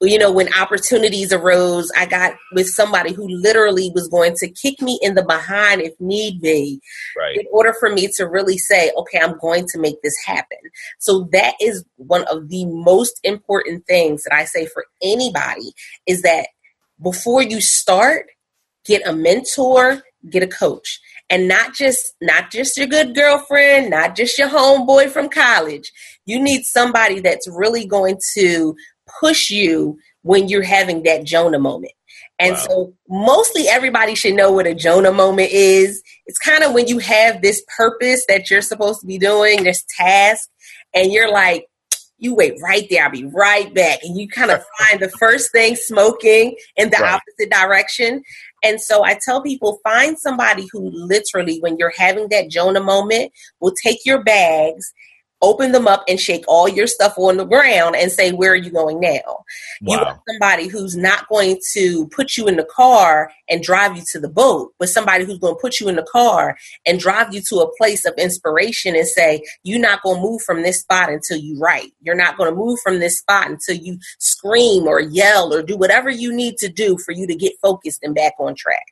you 0.02 0.18
know 0.18 0.32
when 0.32 0.52
opportunities 0.54 1.34
arose 1.34 1.92
i 1.98 2.06
got 2.06 2.34
with 2.54 2.68
somebody 2.68 3.12
who 3.14 3.28
literally 3.28 3.92
was 3.94 4.08
going 4.08 4.34
to 4.36 4.50
kick 4.50 4.82
me 4.82 4.98
in 5.02 5.16
the 5.16 5.24
behind 5.24 5.82
if 5.82 5.94
need 6.00 6.42
be 6.42 6.80
Right. 7.18 7.38
in 7.38 7.46
order 7.52 7.74
for 7.80 7.90
me 7.90 8.10
to 8.18 8.26
really 8.28 8.58
say, 8.58 8.92
okay, 8.98 9.20
I'm 9.20 9.38
going 9.40 9.66
to 9.70 9.80
make 9.80 10.02
this 10.02 10.16
happen. 10.26 10.58
So 11.00 11.28
that 11.32 11.56
is 11.62 11.84
one 11.98 12.24
of 12.26 12.50
the 12.50 12.66
most 12.66 13.20
important 13.24 13.86
things 13.88 14.24
that 14.24 14.34
I 14.34 14.46
say 14.46 14.66
for 14.66 14.86
anybody 15.02 15.74
is 16.06 16.22
that 16.24 16.48
before 17.02 17.42
you 17.42 17.62
start, 17.62 18.28
get 18.86 19.08
a 19.08 19.14
mentor, 19.14 20.04
get 20.30 20.44
a 20.44 20.48
coach. 20.48 21.00
And 21.30 21.48
not 21.48 21.74
just 21.74 22.14
not 22.22 22.52
just 22.52 22.78
your 22.78 22.88
good 22.88 23.16
girlfriend, 23.16 23.90
not 23.90 24.16
just 24.16 24.38
your 24.38 24.50
homeboy 24.50 25.10
from 25.10 25.30
college. 25.30 25.92
You 26.26 26.40
need 26.42 26.64
somebody 26.66 27.20
that's 27.20 27.48
really 27.50 27.86
going 27.88 28.20
to 28.36 28.76
push 29.22 29.50
you 29.52 29.98
when 30.24 30.50
you're 30.50 30.64
having 30.64 31.04
that 31.04 31.26
Jonah 31.26 31.60
moment. 31.60 31.94
And 32.40 32.58
Wow. 32.58 32.64
so 32.70 32.94
mostly 33.10 33.68
everybody 33.68 34.16
should 34.16 34.36
know 34.36 34.52
what 34.52 34.68
a 34.68 34.76
Jonah 34.76 35.14
moment 35.14 35.52
is. 35.52 36.02
It's 36.28 36.40
kind 36.40 36.64
of 36.64 36.74
when 36.74 36.88
you 36.88 37.00
have 37.00 37.42
this 37.42 37.64
purpose 37.78 38.26
that 38.28 38.50
you're 38.50 38.62
supposed 38.62 39.02
to 39.02 39.08
be 39.08 39.18
doing, 39.18 39.64
this 39.64 39.86
task, 39.98 40.50
and 40.94 41.12
you're 41.12 41.32
like, 41.32 41.68
you 42.18 42.34
wait 42.36 42.56
right 42.64 42.88
there, 42.90 43.06
I'll 43.06 43.12
be 43.12 43.26
right 43.26 43.74
back. 43.74 44.00
And 44.04 44.18
you 44.18 44.28
kind 44.30 44.52
of 44.52 44.64
find 44.90 45.00
the 45.02 45.10
first 45.20 45.52
thing 45.52 45.76
smoking 45.76 46.56
in 46.78 46.90
the 46.90 46.98
Right. 46.98 47.20
opposite 47.20 47.52
direction. 47.52 48.24
And 48.66 48.82
so 48.82 49.06
I 49.06 49.20
tell 49.24 49.44
people 49.44 49.80
find 49.84 50.18
somebody 50.18 50.68
who 50.72 50.90
literally, 50.92 51.60
when 51.60 51.78
you're 51.78 51.94
having 51.96 52.30
that 52.30 52.50
Jonah 52.50 52.82
moment, 52.82 53.32
will 53.62 53.76
take 53.84 54.00
your 54.06 54.24
bags, 54.24 54.92
open 55.46 55.74
them 55.74 55.88
up, 55.88 56.04
and 56.10 56.20
shake 56.20 56.46
all 56.48 56.70
your 56.70 56.88
stuff 56.88 57.16
on 57.18 57.38
the 57.38 57.46
ground 57.46 57.96
and 57.98 58.12
say, 58.12 58.34
Where 58.34 58.54
are 58.54 58.58
you 58.58 58.72
going 58.72 59.00
now? 59.02 59.46
You 59.86 60.00
Wow. 60.00 60.06
want 60.06 60.20
somebody 60.30 60.68
who's 60.70 60.98
not 60.98 61.30
going 61.30 61.60
to 61.74 62.08
put 62.10 62.38
you 62.38 62.48
in 62.48 62.58
the 62.58 62.66
car 62.66 63.32
and 63.50 63.64
drive 63.64 63.98
you 63.98 64.04
to 64.14 64.20
the 64.20 64.30
boat, 64.30 64.74
but 64.80 64.90
somebody 64.90 65.26
who's 65.26 65.40
going 65.40 65.56
to 65.56 65.62
put 65.62 65.80
you 65.80 65.90
in 65.90 65.98
the 65.98 66.08
car 66.12 66.58
and 66.86 67.00
drive 67.00 67.34
you 67.34 67.42
to 67.50 67.58
a 67.58 67.78
place 67.78 68.06
of 68.06 68.16
inspiration 68.18 68.96
and 68.96 69.08
say, 69.08 69.44
You're 69.64 69.80
not 69.80 70.04
going 70.04 70.18
to 70.18 70.24
move 70.24 70.42
from 70.44 70.64
this 70.64 70.82
spot 70.82 71.10
until 71.12 71.38
you 71.38 71.60
write. 71.60 71.92
You're 72.02 72.16
not 72.16 72.38
going 72.38 72.52
to 72.52 72.56
move 72.58 72.80
from 72.84 73.00
this 73.00 73.20
spot 73.20 73.50
until 73.50 73.78
you 73.78 74.00
scream 74.20 74.88
or 74.88 75.00
yell 75.02 75.54
or 75.54 75.64
do 75.64 75.78
whatever 75.78 76.10
you 76.10 76.34
need 76.34 76.58
to 76.60 76.70
do 76.70 76.98
for 76.98 77.14
you 77.14 77.28
to 77.28 77.36
get 77.36 77.54
focused 77.62 78.02
and 78.04 78.16
back 78.16 78.34
on 78.40 78.56
track. 78.56 78.86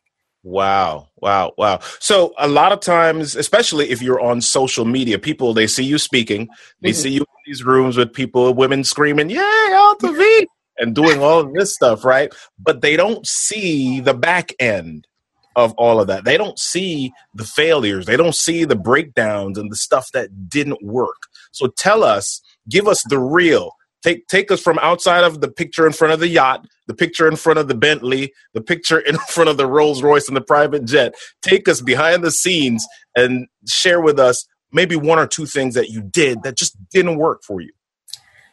Wow, 0.44 1.08
wow, 1.22 1.54
wow. 1.58 1.80
So 2.00 2.34
a 2.38 2.48
lot 2.50 2.74
of 2.74 2.82
times, 2.82 3.36
especially 3.36 3.92
if 3.92 4.02
you're 4.02 4.20
on 4.20 4.42
social 4.42 4.84
media, 4.86 5.18
people 5.18 5.54
they 5.54 5.68
see 5.68 5.86
you 5.86 5.98
speaking, 5.98 6.50
they 6.82 6.90
Mhm. 6.92 6.96
see 6.96 7.10
you 7.12 7.22
in 7.22 7.26
these 7.46 7.64
rooms 7.64 7.96
with 7.98 8.12
people, 8.14 8.54
women 8.54 8.84
screaming, 8.84 9.30
"Yay, 9.30 9.74
Alta 9.74 10.12
V!" 10.12 10.48
and 10.78 10.94
doing 10.96 11.22
all 11.22 11.40
of 11.40 11.54
this 11.54 11.74
stuff, 11.74 12.04
right? 12.04 12.34
But 12.60 12.82
they 12.82 12.98
don't 12.98 13.26
see 13.26 14.02
the 14.02 14.14
back 14.14 14.52
end 14.60 15.08
of 15.56 15.74
all 15.78 16.02
of 16.02 16.08
that. 16.08 16.26
They 16.26 16.36
don't 16.36 16.60
see 16.60 17.14
the 17.36 17.46
failures. 17.46 18.06
They 18.06 18.18
don't 18.18 18.36
see 18.36 18.66
the 18.66 18.76
breakdowns 18.76 19.58
and 19.58 19.72
the 19.72 19.76
stuff 19.78 20.10
that 20.14 20.50
didn't 20.50 20.84
work. 20.84 21.28
So 21.52 21.68
tell 21.68 22.04
us, 22.04 22.42
give 22.70 22.88
us 22.88 23.04
the 23.08 23.20
real. 23.20 23.76
Take 24.04 24.28
take 24.28 24.52
us 24.52 24.62
from 24.62 24.80
outside 24.80 25.24
of 25.24 25.42
the 25.42 25.50
picture 25.50 25.88
in 25.88 25.94
front 25.94 26.14
of 26.14 26.20
the 26.20 26.28
yacht, 26.28 26.66
the 26.88 26.94
picture 26.94 27.28
in 27.28 27.36
front 27.38 27.60
of 27.60 27.68
the 27.68 27.76
Bentley, 27.76 28.34
the 28.54 28.62
picture 28.62 29.00
in 29.00 29.18
front 29.30 29.50
of 29.50 29.58
the 29.58 29.66
Rolls 29.68 30.04
Royce 30.04 30.28
and 30.28 30.38
the 30.38 30.42
private 30.42 30.86
jet. 30.86 31.16
Take 31.42 31.68
us 31.70 31.82
behind 31.82 32.24
the 32.24 32.32
scenes 32.32 32.86
and 33.16 33.48
share 33.68 34.02
with 34.02 34.20
us 34.20 34.46
maybe 34.72 34.96
one 34.96 35.20
or 35.20 35.28
two 35.28 35.46
things 35.46 35.76
that 35.76 35.90
you 35.90 36.02
did 36.02 36.44
that 36.44 36.58
just 36.58 36.76
didn't 36.92 37.18
work 37.18 37.44
for 37.44 37.62
you. 37.62 37.72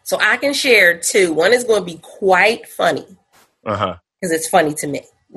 So 0.04 0.18
I 0.20 0.36
can 0.38 0.54
share 0.54 0.98
two. 0.98 1.32
One 1.32 1.52
is 1.52 1.64
going 1.64 1.80
to 1.80 1.86
be 1.86 1.98
quite 2.02 2.68
funny 2.68 3.06
Uh 3.66 3.76
huh. 3.76 3.96
because 4.20 4.32
it's 4.32 4.48
funny 4.48 4.74
to 4.74 4.86
me. 4.86 5.02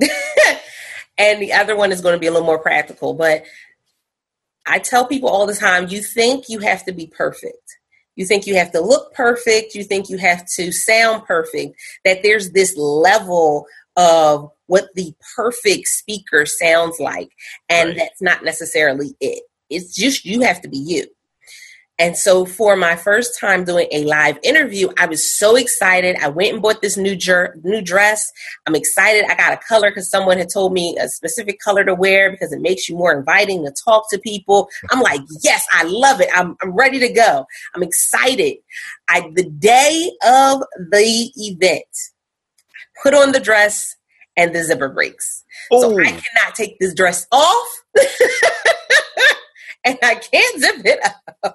and 1.18 1.40
the 1.40 1.52
other 1.52 1.76
one 1.76 1.92
is 1.92 2.00
going 2.00 2.14
to 2.14 2.18
be 2.20 2.26
a 2.26 2.32
little 2.32 2.46
more 2.46 2.58
practical. 2.58 3.14
But 3.14 3.44
I 4.66 4.78
tell 4.78 5.06
people 5.06 5.28
all 5.28 5.46
the 5.46 5.54
time 5.54 5.88
you 5.88 6.02
think 6.02 6.46
you 6.48 6.60
have 6.60 6.84
to 6.86 6.92
be 6.92 7.06
perfect. 7.06 7.78
You 8.16 8.26
think 8.26 8.46
you 8.46 8.56
have 8.56 8.72
to 8.72 8.80
look 8.80 9.12
perfect. 9.14 9.74
You 9.74 9.84
think 9.84 10.08
you 10.08 10.18
have 10.18 10.44
to 10.56 10.72
sound 10.72 11.24
perfect. 11.24 11.74
That 12.04 12.22
there's 12.22 12.50
this 12.52 12.74
level 12.76 13.66
of 13.96 14.50
what 14.66 14.88
the 14.94 15.14
perfect 15.36 15.86
speaker 15.86 16.46
sounds 16.46 16.98
like. 16.98 17.28
And 17.68 17.90
Right. 17.90 17.98
that's 17.98 18.22
not 18.22 18.44
necessarily 18.44 19.14
it. 19.20 19.44
It's 19.70 19.94
just 19.94 20.24
you 20.24 20.42
have 20.42 20.60
to 20.62 20.68
be 20.68 20.78
you. 20.78 21.06
And 21.98 22.16
so 22.16 22.44
for 22.44 22.74
my 22.74 22.96
first 22.96 23.38
time 23.38 23.64
doing 23.64 23.86
a 23.92 24.04
live 24.04 24.38
interview, 24.42 24.88
I 24.98 25.06
was 25.06 25.32
so 25.32 25.54
excited. 25.54 26.16
I 26.16 26.26
went 26.28 26.52
and 26.52 26.60
bought 26.60 26.82
this 26.82 26.96
new 26.96 27.14
jer- 27.14 27.56
new 27.62 27.80
dress. 27.80 28.32
I'm 28.66 28.74
excited. 28.74 29.24
I 29.30 29.36
got 29.36 29.52
a 29.52 29.58
color 29.58 29.90
because 29.90 30.10
someone 30.10 30.38
had 30.38 30.48
told 30.52 30.72
me 30.72 30.96
a 31.00 31.08
specific 31.08 31.60
color 31.60 31.84
to 31.84 31.94
wear 31.94 32.32
because 32.32 32.52
it 32.52 32.60
makes 32.60 32.88
you 32.88 32.96
more 32.96 33.16
inviting 33.16 33.64
to 33.64 33.72
talk 33.84 34.10
to 34.10 34.18
people. 34.18 34.68
I'm 34.90 35.00
like, 35.00 35.20
yes, 35.42 35.64
I 35.72 35.84
love 35.84 36.20
it. 36.20 36.28
I'm, 36.34 36.56
I'm 36.62 36.72
ready 36.72 36.98
to 36.98 37.12
go. 37.12 37.46
I'm 37.76 37.82
excited. 37.84 38.56
I 39.08 39.30
the 39.34 39.48
day 39.48 40.10
of 40.26 40.64
the 40.90 41.30
event, 41.36 41.84
I 41.84 43.02
put 43.04 43.14
on 43.14 43.30
the 43.30 43.40
dress 43.40 43.94
and 44.36 44.52
the 44.52 44.64
zipper 44.64 44.88
breaks. 44.88 45.44
So 45.70 45.92
Oh, 45.92 45.98
I 46.00 46.10
cannot 46.10 46.56
take 46.56 46.76
this 46.80 46.92
dress 46.92 47.28
off. 47.30 47.82
and 49.84 49.98
I 50.02 50.14
can't 50.16 50.60
zip 50.60 50.82
it 50.84 50.98
up. 51.44 51.53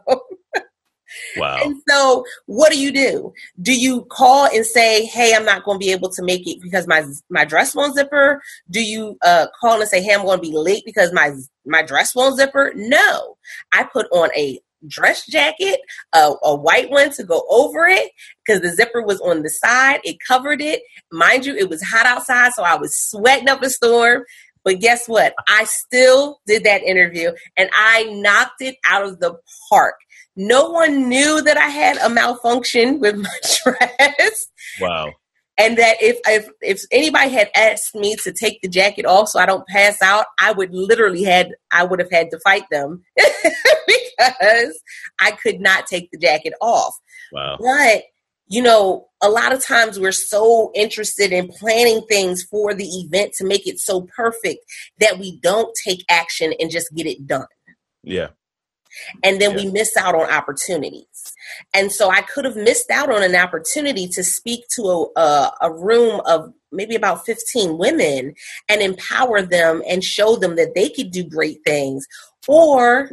So, 2.00 2.26
what 2.46 2.72
do 2.72 2.80
you 2.80 2.92
do? 2.92 3.34
Do 3.62 3.78
you 3.78 4.06
call 4.06 4.46
and 4.46 4.66
say, 4.66 5.06
"Hey, 5.06 5.34
I'm 5.36 5.46
not 5.46 5.64
going 5.64 5.76
to 5.80 5.86
be 5.86 5.92
able 5.92 6.10
to 6.10 6.24
make 6.24 6.48
it 6.48 6.62
because 6.62 6.88
my 6.88 7.04
my 7.30 7.46
dress 7.46 7.76
won't 7.76 7.96
zipper"? 7.96 8.42
Do 8.70 8.84
you 8.84 9.18
uh, 9.22 9.48
call 9.60 9.82
and 9.82 9.90
say, 9.90 10.02
"Hey, 10.02 10.14
I'm 10.14 10.26
going 10.26 10.38
to 10.42 10.50
be 10.50 10.56
late 10.56 10.84
because 10.86 11.12
my 11.14 11.32
my 11.66 11.84
dress 11.84 12.16
won't 12.16 12.38
zipper"? 12.38 12.72
No, 12.76 13.38
I 13.74 13.84
put 13.84 14.08
on 14.12 14.30
a 14.36 14.60
dress 14.88 15.26
jacket, 15.26 15.82
a, 16.14 16.32
a 16.44 16.56
white 16.56 16.90
one 16.90 17.12
to 17.12 17.24
go 17.24 17.44
over 17.50 17.86
it 17.88 18.12
because 18.46 18.62
the 18.62 18.70
zipper 18.70 19.02
was 19.02 19.20
on 19.22 19.44
the 19.44 19.50
side. 19.50 20.00
It 20.06 20.18
covered 20.26 20.62
it. 20.62 20.82
Mind 21.12 21.46
you, 21.46 21.54
it 21.56 21.70
was 21.70 21.84
hot 21.84 22.06
outside, 22.06 22.54
so 22.54 22.64
I 22.64 22.76
was 22.76 22.96
sweating 22.96 23.50
up 23.50 23.62
a 23.62 23.70
storm. 23.70 24.24
But 24.64 24.80
guess 24.80 25.08
what? 25.08 25.34
I 25.48 25.66
still 25.66 26.40
did 26.46 26.64
that 26.66 26.84
interview 26.84 27.32
and 27.58 27.70
I 27.74 28.04
knocked 28.06 28.62
it 28.62 28.76
out 28.88 29.04
of 29.04 29.20
the 29.20 29.36
park. 29.70 29.96
No 30.36 30.70
one 30.70 31.10
knew 31.10 31.42
that 31.42 31.58
I 31.58 31.68
had 31.68 31.98
a 31.98 32.10
malfunction 32.10 33.00
with 33.00 33.16
my 33.16 33.30
dress. 33.64 34.48
Wow. 34.80 35.14
And 35.58 35.78
that 35.78 35.98
if, 36.02 36.18
if 36.26 36.48
if 36.62 36.82
anybody 36.90 37.32
had 37.32 37.50
asked 37.54 37.94
me 37.94 38.16
to 38.24 38.32
take 38.32 38.62
the 38.62 38.70
jacket 38.70 39.06
off 39.06 39.28
so 39.28 39.40
I 39.40 39.46
don't 39.46 39.68
pass 39.68 40.02
out, 40.02 40.26
I 40.40 40.54
would 40.54 40.74
literally 40.74 41.24
had 41.24 41.52
I 41.70 41.84
would 41.84 42.00
have 42.00 42.12
had 42.12 42.32
to 42.32 42.40
fight 42.40 42.64
them 42.72 43.04
because 43.18 44.82
I 45.20 45.32
could 45.32 45.60
not 45.60 45.86
take 45.86 46.12
the 46.12 46.18
jacket 46.18 46.54
off. 46.62 46.96
Wow. 47.34 47.58
But 47.60 48.04
you 48.48 48.62
know, 48.62 49.09
a 49.22 49.30
lot 49.30 49.52
of 49.52 49.64
times 49.64 50.00
we're 50.00 50.12
so 50.12 50.72
interested 50.74 51.32
in 51.32 51.48
planning 51.48 52.02
things 52.08 52.44
for 52.44 52.74
the 52.74 52.86
event 52.86 53.34
to 53.34 53.46
make 53.46 53.68
it 53.68 53.80
so 53.80 54.02
perfect 54.16 54.66
that 55.00 55.20
we 55.20 55.40
don't 55.40 55.76
take 55.84 56.04
action 56.10 56.54
and 56.60 56.72
just 56.72 56.94
get 56.96 57.06
it 57.06 57.28
done. 57.28 57.48
Yeah. 58.04 58.30
And 59.24 59.40
then 59.40 59.56
we 59.56 59.70
miss 59.70 59.96
out 59.98 60.16
on 60.16 60.30
opportunities. 60.32 61.06
And 61.74 61.92
so 61.92 62.10
I 62.10 62.22
could 62.22 62.46
have 62.46 62.56
missed 62.56 62.90
out 62.90 63.12
on 63.12 63.24
an 63.24 63.36
opportunity 63.36 64.08
to 64.10 64.24
speak 64.24 64.66
to 64.76 64.84
a, 64.84 65.20
a, 65.20 65.52
a 65.64 65.74
room 65.74 66.22
of 66.26 66.54
maybe 66.72 66.96
about 66.96 67.26
15 67.26 67.78
women 67.78 68.34
and 68.68 68.82
empower 68.82 69.42
them 69.42 69.82
and 69.88 70.04
show 70.04 70.36
them 70.36 70.56
that 70.56 70.76
they 70.76 70.90
could 70.90 71.12
do 71.12 71.24
great 71.24 71.60
things. 71.66 72.06
Or 72.48 73.12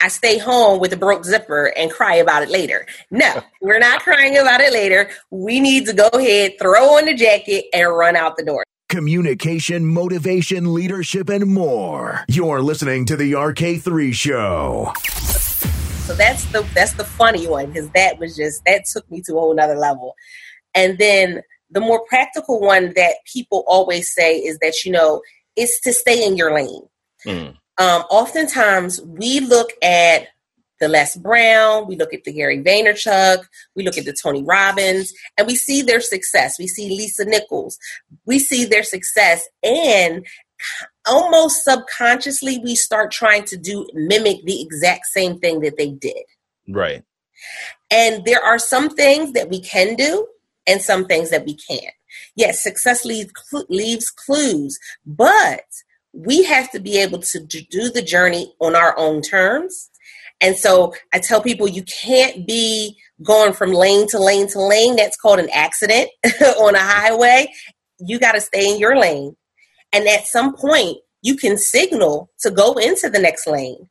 I 0.00 0.08
stay 0.08 0.38
home 0.38 0.80
with 0.80 0.92
a 0.92 0.96
broke 0.96 1.24
zipper 1.24 1.72
and 1.76 1.90
cry 1.90 2.14
about 2.14 2.42
it 2.42 2.48
later. 2.48 2.86
No, 3.10 3.42
we're 3.60 3.78
not 3.78 4.00
crying 4.00 4.36
about 4.36 4.60
it 4.60 4.72
later. 4.72 5.10
We 5.30 5.60
need 5.60 5.86
to 5.86 5.92
go 5.92 6.08
ahead, 6.08 6.52
throw 6.58 6.96
on 6.96 7.04
the 7.04 7.14
jacket, 7.14 7.66
and 7.74 7.94
run 7.94 8.16
out 8.16 8.36
the 8.36 8.44
door. 8.44 8.64
Communication, 8.88 9.86
motivation, 9.86 10.74
leadership, 10.74 11.28
and 11.28 11.46
more. 11.46 12.24
You're 12.28 12.62
listening 12.62 13.04
to 13.06 13.16
the 13.16 13.32
RK3 13.32 14.12
Show. 14.12 14.92
So 16.06 16.16
that's 16.16 16.44
the 16.46 16.66
that's 16.74 16.94
the 16.94 17.04
funny 17.04 17.46
one 17.46 17.66
because 17.66 17.88
that 17.90 18.18
was 18.18 18.36
just 18.36 18.64
that 18.64 18.84
took 18.92 19.08
me 19.10 19.22
to 19.26 19.36
a 19.36 19.40
whole 19.40 19.54
nother 19.54 19.76
level. 19.76 20.16
And 20.74 20.98
then 20.98 21.42
the 21.70 21.80
more 21.80 22.04
practical 22.08 22.60
one 22.60 22.94
that 22.96 23.16
people 23.32 23.62
always 23.68 24.12
say 24.12 24.38
is 24.38 24.58
that 24.58 24.84
you 24.84 24.90
know 24.90 25.22
it's 25.54 25.80
to 25.82 25.92
stay 25.92 26.26
in 26.26 26.36
your 26.36 26.52
lane. 26.52 26.82
Mm. 27.24 27.56
Um, 27.80 28.02
oftentimes 28.10 29.00
we 29.00 29.40
look 29.40 29.70
at 29.82 30.28
the 30.80 30.88
Les 30.88 31.16
Brown, 31.16 31.88
we 31.88 31.96
look 31.96 32.12
at 32.12 32.24
the 32.24 32.32
Gary 32.32 32.62
Vaynerchuk, 32.62 33.42
we 33.74 33.84
look 33.84 33.96
at 33.96 34.04
the 34.04 34.12
Tony 34.12 34.42
Robbins, 34.42 35.14
and 35.38 35.46
we 35.46 35.56
see 35.56 35.80
their 35.80 36.02
success. 36.02 36.58
We 36.58 36.66
see 36.66 36.90
Lisa 36.90 37.24
Nichols, 37.24 37.78
we 38.26 38.38
see 38.38 38.66
their 38.66 38.82
success, 38.82 39.48
and 39.62 40.26
almost 41.06 41.64
subconsciously 41.64 42.58
we 42.58 42.74
start 42.74 43.10
trying 43.10 43.44
to 43.44 43.56
do 43.56 43.86
mimic 43.94 44.44
the 44.44 44.60
exact 44.60 45.06
same 45.06 45.38
thing 45.38 45.60
that 45.60 45.78
they 45.78 45.90
did. 45.90 46.24
Right. 46.68 47.02
And 47.90 48.26
there 48.26 48.42
are 48.42 48.58
some 48.58 48.90
things 48.90 49.32
that 49.32 49.48
we 49.48 49.58
can 49.60 49.96
do 49.96 50.26
and 50.66 50.82
some 50.82 51.06
things 51.06 51.30
that 51.30 51.46
we 51.46 51.56
can't. 51.56 51.94
Yes, 52.36 52.62
success 52.62 53.06
leaves, 53.06 53.32
cl- 53.50 53.64
leaves 53.70 54.10
clues, 54.10 54.78
but 55.06 55.64
we 56.12 56.42
have 56.44 56.70
to 56.72 56.80
be 56.80 56.98
able 56.98 57.18
to 57.20 57.40
do 57.40 57.90
the 57.90 58.02
journey 58.02 58.54
on 58.60 58.74
our 58.74 58.96
own 58.98 59.22
terms. 59.22 59.90
And 60.40 60.56
so 60.56 60.94
I 61.12 61.18
tell 61.18 61.42
people 61.42 61.68
you 61.68 61.84
can't 61.84 62.46
be 62.46 62.96
going 63.22 63.52
from 63.52 63.72
lane 63.72 64.08
to 64.08 64.18
lane 64.18 64.48
to 64.48 64.60
lane. 64.60 64.96
That's 64.96 65.16
called 65.16 65.38
an 65.38 65.50
accident 65.52 66.10
on 66.58 66.74
a 66.74 66.80
highway. 66.80 67.52
You 67.98 68.18
got 68.18 68.32
to 68.32 68.40
stay 68.40 68.72
in 68.72 68.80
your 68.80 68.98
lane. 68.98 69.36
And 69.92 70.08
at 70.08 70.26
some 70.26 70.56
point, 70.56 70.98
you 71.22 71.36
can 71.36 71.58
signal 71.58 72.30
to 72.40 72.50
go 72.50 72.74
into 72.74 73.10
the 73.10 73.18
next 73.18 73.46
lane. 73.46 73.88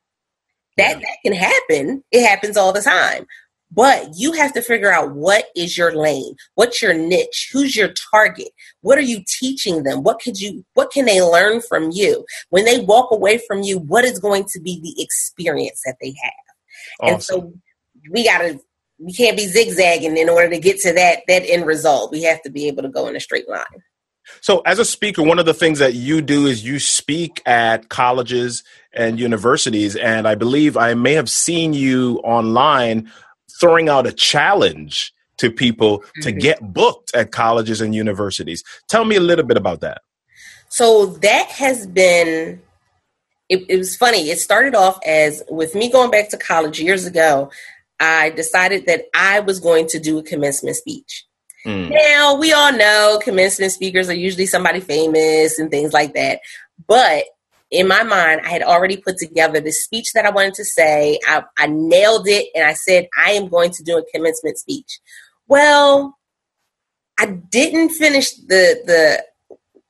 That, 0.77 0.99
that 0.99 1.17
can 1.23 1.33
happen. 1.33 2.03
It 2.11 2.25
happens 2.25 2.57
all 2.57 2.73
the 2.73 2.81
time. 2.81 3.25
But 3.71 4.09
you 4.15 4.33
have 4.33 4.53
to 4.53 4.61
figure 4.61 4.91
out 4.91 5.11
what 5.13 5.45
is 5.55 5.77
your 5.77 5.95
lane, 5.95 6.35
what's 6.55 6.81
your 6.81 6.93
niche, 6.93 7.49
who's 7.53 7.75
your 7.75 7.93
target, 8.11 8.49
what 8.81 8.97
are 8.97 9.01
you 9.01 9.23
teaching 9.39 9.83
them, 9.83 10.01
what 10.01 10.19
could 10.19 10.39
you, 10.39 10.65
what 10.73 10.91
can 10.91 11.05
they 11.05 11.21
learn 11.21 11.61
from 11.61 11.91
you 11.91 12.25
when 12.49 12.65
they 12.65 12.79
walk 12.79 13.11
away 13.11 13.39
from 13.47 13.61
you? 13.61 13.77
What 13.77 14.05
is 14.05 14.17
going 14.17 14.45
to 14.45 14.59
be 14.59 14.79
the 14.81 15.01
experience 15.01 15.81
that 15.85 15.97
they 16.01 16.15
have? 16.23 17.11
And 17.11 17.23
so 17.23 17.53
we 18.09 18.25
got 18.25 18.39
to, 18.39 18.59
we 18.97 19.13
can't 19.13 19.38
be 19.38 19.45
zigzagging 19.45 20.17
in 20.17 20.29
order 20.29 20.49
to 20.49 20.59
get 20.59 20.79
to 20.79 20.93
that 20.93 21.21
that 21.27 21.43
end 21.45 21.65
result. 21.65 22.11
We 22.11 22.23
have 22.23 22.41
to 22.41 22.49
be 22.49 22.67
able 22.67 22.83
to 22.83 22.89
go 22.89 23.07
in 23.07 23.15
a 23.15 23.19
straight 23.19 23.47
line. 23.47 23.63
So, 24.41 24.59
as 24.59 24.77
a 24.79 24.85
speaker, 24.85 25.23
one 25.23 25.39
of 25.39 25.45
the 25.45 25.53
things 25.53 25.79
that 25.79 25.93
you 25.93 26.21
do 26.21 26.45
is 26.45 26.63
you 26.63 26.79
speak 26.79 27.41
at 27.45 27.89
colleges 27.89 28.63
and 28.93 29.19
universities, 29.19 29.95
and 29.95 30.27
I 30.27 30.35
believe 30.35 30.77
I 30.77 30.93
may 30.93 31.13
have 31.13 31.29
seen 31.29 31.73
you 31.73 32.19
online 32.23 33.11
throwing 33.59 33.89
out 33.89 34.07
a 34.07 34.11
challenge 34.11 35.13
to 35.37 35.49
people 35.49 36.03
to 36.21 36.31
Mhm. 36.31 36.39
get 36.39 36.73
booked 36.73 37.15
at 37.15 37.31
colleges 37.31 37.81
and 37.81 37.95
universities. 37.95 38.63
Tell 38.87 39.05
me 39.05 39.15
a 39.15 39.21
little 39.21 39.45
bit 39.45 39.57
about 39.57 39.81
that. 39.81 40.01
So 40.69 41.07
that 41.07 41.47
has 41.47 41.88
been. 41.88 42.62
It, 43.47 43.65
it 43.67 43.77
was 43.77 43.95
funny. 43.97 44.29
It 44.29 44.39
started 44.39 44.75
off 44.75 44.99
as 45.05 45.41
with 45.49 45.73
me 45.73 45.89
going 45.91 46.12
back 46.12 46.29
to 46.29 46.38
college 46.38 46.79
years 46.79 47.05
ago. 47.05 47.49
I 47.99 48.29
decided 48.29 48.86
that 48.86 49.05
I 49.13 49.39
was 49.39 49.60
going 49.60 49.88
to 49.88 49.99
do 49.99 50.19
a 50.19 50.23
commencement 50.23 50.75
speech. 50.77 51.25
Mm. 51.65 51.89
Now, 51.89 52.36
we 52.36 52.53
all 52.53 52.71
know 52.71 53.19
commencement 53.23 53.71
speakers 53.71 54.07
are 54.07 54.13
usually 54.13 54.45
somebody 54.45 54.79
famous 54.79 55.57
and 55.57 55.71
things 55.71 55.93
like 55.93 56.13
that. 56.13 56.39
But 56.88 57.25
in 57.71 57.88
my 57.88 58.03
mind, 58.03 58.41
I 58.43 58.49
had 58.49 58.63
already 58.63 58.97
put 58.97 59.17
together 59.17 59.60
the 59.60 59.71
speech 59.71 60.13
that 60.13 60.25
I 60.25 60.32
wanted 60.32 60.55
to 60.55 60.65
say. 60.65 61.19
I, 61.27 61.43
I 61.58 61.67
nailed 61.67 62.27
it 62.27 62.47
and 62.55 62.65
I 62.65 62.73
said, 62.73 63.08
I 63.17 63.32
am 63.32 63.47
going 63.47 63.71
to 63.71 63.84
do 63.84 63.97
a 63.97 64.05
commencement 64.13 64.58
speech. 64.58 64.99
Well, 65.47 66.17
I 67.19 67.27
didn't 67.27 67.89
finish 67.89 68.32
the, 68.34 68.82
the, 68.86 69.23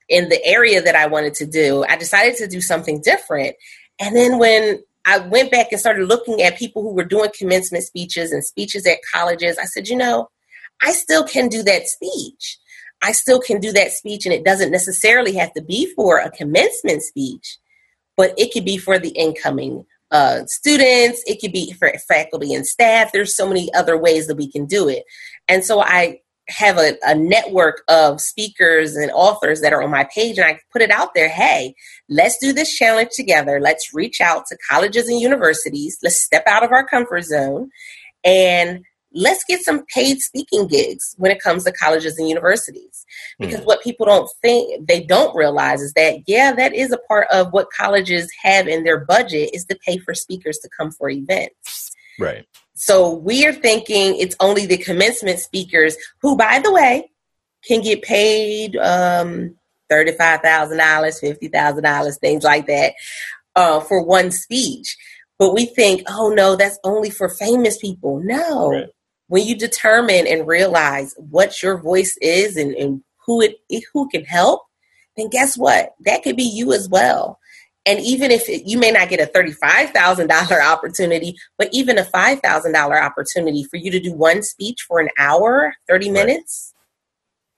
in 0.10 0.30
the 0.30 0.44
area 0.46 0.82
that 0.82 0.96
I 0.96 1.08
wanted 1.08 1.36
to 1.36 1.46
do. 1.46 1.86
I 1.88 1.96
decided 1.96 2.36
to 2.38 2.48
do 2.48 2.62
something 2.62 3.02
different. 3.02 3.56
And 4.00 4.16
then 4.16 4.40
when 4.40 4.82
I 5.06 5.20
went 5.20 5.52
back 5.52 5.72
and 5.72 5.80
started 5.80 6.08
looking 6.08 6.42
at 6.42 6.58
people 6.58 6.82
who 6.82 6.94
were 6.94 7.06
doing 7.06 7.30
commencement 7.38 7.84
speeches 7.84 8.32
and 8.32 8.44
speeches 8.44 8.86
at 8.86 8.98
colleges, 9.14 9.58
I 9.58 9.66
said, 9.66 9.88
you 9.88 9.96
know, 9.96 10.30
I 10.82 10.92
still 10.92 11.26
can 11.26 11.48
do 11.48 11.64
that 11.64 11.88
speech. 11.88 12.58
I 13.02 13.14
still 13.14 13.40
can 13.40 13.60
do 13.60 13.72
that 13.72 13.92
speech, 13.92 14.26
and 14.26 14.34
it 14.34 14.44
doesn't 14.44 14.72
necessarily 14.72 15.34
have 15.36 15.54
to 15.54 15.62
be 15.62 15.94
for 15.96 16.18
a 16.18 16.30
commencement 16.30 17.02
speech, 17.02 17.58
but 18.20 18.34
it 18.38 18.52
could 18.52 18.66
be 18.66 18.78
for 18.78 19.00
the 19.00 19.12
incoming 19.12 19.86
uh, 20.12 20.42
students. 20.46 21.24
It 21.26 21.40
could 21.40 21.54
be 21.54 21.72
for 21.72 21.90
faculty 22.06 22.54
and 22.54 22.68
staff. 22.68 23.14
There's 23.14 23.34
so 23.34 23.48
many 23.48 23.74
other 23.74 23.98
ways 23.98 24.28
that 24.28 24.36
we 24.36 24.52
can 24.52 24.66
do 24.66 24.90
it. 24.90 25.06
And 25.48 25.64
so 25.64 25.80
I 25.82 26.20
have 26.50 26.78
a, 26.78 26.98
a 27.04 27.16
network 27.16 27.82
of 27.88 28.20
speakers 28.20 28.98
and 28.98 29.10
authors 29.12 29.62
that 29.62 29.72
are 29.72 29.82
on 29.82 29.92
my 29.92 30.06
page, 30.14 30.38
and 30.38 30.46
I 30.46 30.60
put 30.74 30.82
it 30.82 30.92
out 30.92 31.14
there 31.16 31.30
hey, 31.30 31.76
let's 32.10 32.38
do 32.40 32.52
this 32.52 32.76
challenge 32.76 33.12
together. 33.14 33.62
Let's 33.62 33.94
reach 33.94 34.20
out 34.20 34.48
to 34.48 34.58
colleges 34.70 35.08
and 35.08 35.22
universities. 35.22 35.98
Let's 36.04 36.20
step 36.20 36.44
out 36.46 36.66
of 36.66 36.74
our 36.74 36.86
comfort 36.86 37.24
zone 37.24 37.70
and 38.26 38.84
let's 39.14 39.44
get 39.44 39.62
some 39.62 39.86
paid 39.94 40.20
speaking 40.20 40.68
gigs 40.68 41.16
when 41.18 41.32
it 41.32 41.42
comes 41.42 41.64
to 41.64 41.72
colleges 41.72 42.18
and 42.18 42.30
universities. 42.30 43.06
Because 43.40 43.62
what 43.66 43.82
people 43.82 44.06
don't 44.06 44.30
think, 44.42 44.88
they 44.88 45.02
don't 45.02 45.36
realize 45.36 45.82
is 45.82 45.94
that, 45.94 46.24
yeah, 46.28 46.54
that 46.54 46.74
is 46.74 46.92
a 46.92 46.98
part 47.08 47.28
of 47.32 47.52
what 47.52 47.68
colleges 47.76 48.30
have 48.44 48.68
in 48.68 48.84
their 48.84 49.04
budget 49.06 49.52
is 49.54 49.66
to 49.66 49.78
pay 49.86 49.98
for 49.98 50.14
speakers 50.14 50.60
to 50.60 50.70
come 50.70 50.92
for 50.92 51.10
events. 51.10 51.92
Right. 52.20 52.46
So 52.76 53.14
we're 53.14 53.54
thinking 53.54 54.16
it's 54.18 54.36
only 54.40 54.66
the 54.66 54.78
commencement 54.78 55.40
speakers 55.40 55.98
who, 56.22 56.38
by 56.38 56.60
the 56.60 56.72
way, 56.72 57.10
can 57.66 57.82
get 57.82 58.02
paid 58.02 58.76
um, 58.78 59.56
$35,000, 59.92 60.42
$50,000, 60.80 62.20
things 62.20 62.44
like 62.44 62.68
that 62.68 62.94
uh, 63.56 63.80
for 63.80 64.04
one 64.04 64.32
speech. 64.32 64.96
But 65.38 65.54
we 65.54 65.66
think, 65.66 66.04
oh 66.08 66.30
no, 66.30 66.56
that's 66.56 66.80
only 66.84 67.10
for 67.10 67.30
famous 67.30 67.78
people. 67.78 68.22
No. 68.24 68.72
Right. 68.72 68.90
When 69.30 69.46
you 69.46 69.58
determine 69.58 70.28
and 70.28 70.48
realize 70.48 71.16
what 71.18 71.64
your 71.64 71.80
voice 71.80 72.18
is 72.22 72.58
and, 72.58 72.76
and 72.76 73.04
who 73.26 73.42
it 73.42 73.58
who 73.94 74.10
can 74.10 74.26
help, 74.26 74.64
then 75.18 75.30
guess 75.30 75.58
what? 75.58 75.94
That 76.02 76.24
could 76.24 76.36
be 76.36 76.44
you 76.44 76.74
as 76.74 76.90
well. 76.90 77.40
And 77.86 78.00
even 78.02 78.30
if 78.30 78.50
it, 78.50 78.68
you 78.68 78.78
may 78.78 78.92
not 78.92 79.10
get 79.10 79.22
a 79.22 79.32
$35,000 79.32 80.62
opportunity, 80.62 81.36
but 81.58 81.70
even 81.72 81.98
a 81.98 82.04
$5,000 82.04 83.02
opportunity 83.02 83.64
for 83.64 83.78
you 83.78 83.90
to 83.92 84.00
do 84.00 84.14
one 84.14 84.44
speech 84.44 84.86
for 84.88 85.00
an 85.00 85.10
hour, 85.18 85.74
30 85.88 86.12
minutes, 86.12 86.74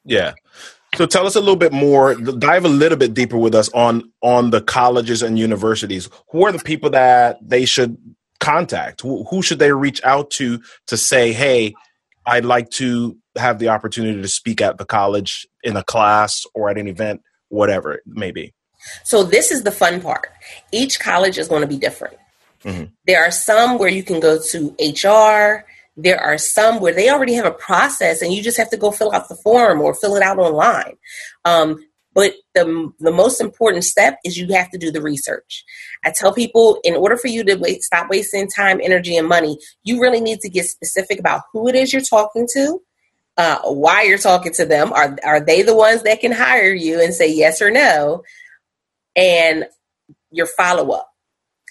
Yeah. 0.05 0.33
So 0.95 1.05
tell 1.05 1.25
us 1.25 1.35
a 1.35 1.39
little 1.39 1.55
bit 1.55 1.71
more. 1.71 2.15
Dive 2.15 2.65
a 2.65 2.69
little 2.69 2.97
bit 2.97 3.13
deeper 3.13 3.37
with 3.37 3.55
us 3.55 3.69
on 3.73 4.11
on 4.21 4.49
the 4.49 4.61
colleges 4.61 5.21
and 5.21 5.39
universities. 5.39 6.09
Who 6.31 6.45
are 6.45 6.51
the 6.51 6.59
people 6.59 6.89
that 6.89 7.37
they 7.41 7.65
should 7.65 7.97
contact? 8.41 9.01
Who, 9.01 9.23
who 9.29 9.41
should 9.41 9.59
they 9.59 9.71
reach 9.71 10.03
out 10.03 10.29
to 10.31 10.61
to 10.87 10.97
say, 10.97 11.31
"Hey, 11.31 11.73
I'd 12.25 12.43
like 12.43 12.69
to 12.71 13.17
have 13.37 13.59
the 13.59 13.69
opportunity 13.69 14.21
to 14.21 14.27
speak 14.27 14.59
at 14.59 14.77
the 14.77 14.85
college 14.85 15.47
in 15.63 15.77
a 15.77 15.83
class 15.83 16.43
or 16.53 16.69
at 16.69 16.77
an 16.77 16.87
event, 16.87 17.21
whatever 17.47 17.93
it 17.93 18.01
may 18.05 18.31
be." 18.31 18.53
So 19.05 19.23
this 19.23 19.51
is 19.51 19.63
the 19.63 19.71
fun 19.71 20.01
part. 20.01 20.27
Each 20.71 20.99
college 20.99 21.37
is 21.37 21.47
going 21.47 21.61
to 21.61 21.67
be 21.67 21.77
different. 21.77 22.17
Mhm. 22.63 22.91
There 23.07 23.23
are 23.23 23.31
some 23.31 23.77
where 23.77 23.89
you 23.89 24.03
can 24.03 24.19
go 24.19 24.39
to 24.51 24.75
HR. 24.79 25.65
There 25.97 26.19
are 26.19 26.37
some 26.37 26.79
where 26.79 26.93
they 26.93 27.09
already 27.09 27.33
have 27.33 27.45
a 27.45 27.51
process 27.51 28.21
and 28.21 28.33
you 28.33 28.41
just 28.41 28.57
have 28.57 28.69
to 28.71 28.77
go 28.77 28.91
fill 28.91 29.13
out 29.13 29.29
the 29.29 29.35
form 29.35 29.81
or 29.81 29.93
fill 29.93 30.15
it 30.15 30.23
out 30.23 30.39
online. 30.39 30.97
Um, 31.45 31.83
but 32.13 32.33
the, 32.53 32.91
the 32.99 33.11
most 33.11 33.39
important 33.41 33.83
step 33.83 34.17
is 34.25 34.37
you 34.37 34.51
have 34.53 34.69
to 34.71 34.77
do 34.77 34.91
the 34.91 35.01
research. 35.01 35.63
I 36.03 36.11
tell 36.15 36.33
people 36.33 36.79
in 36.83 36.95
order 36.95 37.17
for 37.17 37.27
you 37.27 37.43
to 37.45 37.55
wait, 37.55 37.83
stop 37.83 38.09
wasting 38.09 38.49
time, 38.49 38.81
energy, 38.83 39.15
and 39.15 39.27
money, 39.27 39.57
you 39.83 40.01
really 40.01 40.21
need 40.21 40.39
to 40.41 40.49
get 40.49 40.65
specific 40.65 41.19
about 41.19 41.43
who 41.53 41.67
it 41.67 41.75
is 41.75 41.93
you're 41.93 42.01
talking 42.01 42.47
to, 42.53 42.81
uh, 43.37 43.59
why 43.63 44.03
you're 44.03 44.17
talking 44.17 44.53
to 44.53 44.65
them. 44.65 44.91
Are, 44.93 45.17
are 45.23 45.39
they 45.39 45.61
the 45.61 45.75
ones 45.75 46.03
that 46.03 46.19
can 46.19 46.31
hire 46.31 46.73
you 46.73 47.01
and 47.01 47.13
say 47.13 47.31
yes 47.33 47.61
or 47.61 47.71
no? 47.71 48.23
and 49.15 49.65
your 50.31 50.47
follow 50.47 50.91
up. 50.91 51.10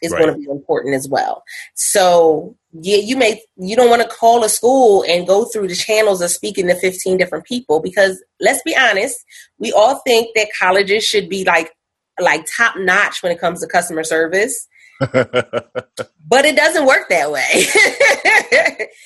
Is 0.02 0.12
Right. 0.12 0.22
going 0.22 0.32
to 0.34 0.38
be 0.38 0.50
important 0.50 0.94
as 0.94 1.08
well. 1.08 1.42
So 1.74 2.56
yeah, 2.72 2.98
you 2.98 3.16
may 3.16 3.40
you 3.56 3.76
don't 3.76 3.90
want 3.90 4.02
to 4.02 4.08
call 4.08 4.44
a 4.44 4.48
school 4.48 5.04
and 5.08 5.26
go 5.26 5.44
through 5.44 5.68
the 5.68 5.74
channels 5.74 6.20
of 6.20 6.30
speaking 6.30 6.66
to 6.68 6.74
15 6.74 7.16
different 7.16 7.44
people 7.44 7.80
because 7.80 8.22
let's 8.40 8.62
be 8.62 8.76
honest, 8.76 9.16
we 9.58 9.72
all 9.72 9.96
think 10.06 10.28
that 10.36 10.48
colleges 10.58 11.04
should 11.04 11.28
be 11.28 11.44
like 11.44 11.72
like 12.20 12.46
top 12.56 12.74
notch 12.78 13.22
when 13.22 13.32
it 13.32 13.40
comes 13.40 13.60
to 13.60 13.66
customer 13.66 14.04
service, 14.04 14.68
but 15.00 16.44
it 16.44 16.56
doesn't 16.56 16.86
work 16.86 17.08
that 17.08 17.30
way. 17.30 17.66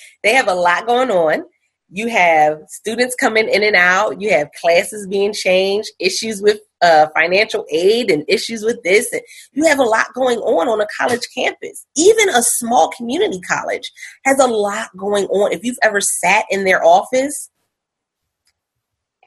they 0.23 0.35
have 0.35 0.49
a 0.49 0.55
lot 0.55 0.87
going 0.87 1.11
on. 1.11 1.45
You 1.91 2.09
have 2.09 2.59
students 2.69 3.15
coming 3.15 3.49
in 3.49 3.63
and 3.63 3.77
out. 3.77 4.21
You 4.21 4.31
have 4.31 4.49
classes 4.61 5.07
being 5.07 5.33
changed, 5.33 5.91
issues 6.01 6.43
with 6.43 6.59
uh, 6.85 7.09
financial 7.19 7.65
aid, 7.71 8.11
and 8.11 8.25
issues 8.29 8.63
with 8.63 8.83
this. 8.83 9.13
And 9.13 9.23
you 9.53 9.65
have 9.67 9.79
a 9.79 9.91
lot 9.97 10.07
going 10.15 10.39
on 10.39 10.69
on 10.69 10.81
a 10.81 10.87
college 11.01 11.27
campus. 11.35 11.87
Even 11.97 12.29
a 12.29 12.43
small 12.43 12.91
community 12.97 13.41
college 13.41 13.91
has 14.25 14.39
a 14.39 14.47
lot 14.47 14.89
going 14.97 15.27
on. 15.27 15.53
If 15.53 15.65
you've 15.65 15.83
ever 15.83 16.01
sat 16.01 16.45
in 16.51 16.65
their 16.65 16.85
office, 16.85 17.51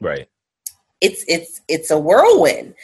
right. 0.00 0.28
it's 1.00 1.24
it's 1.26 1.60
it's 1.68 1.90
a 1.90 1.98
whirlwind. 1.98 2.74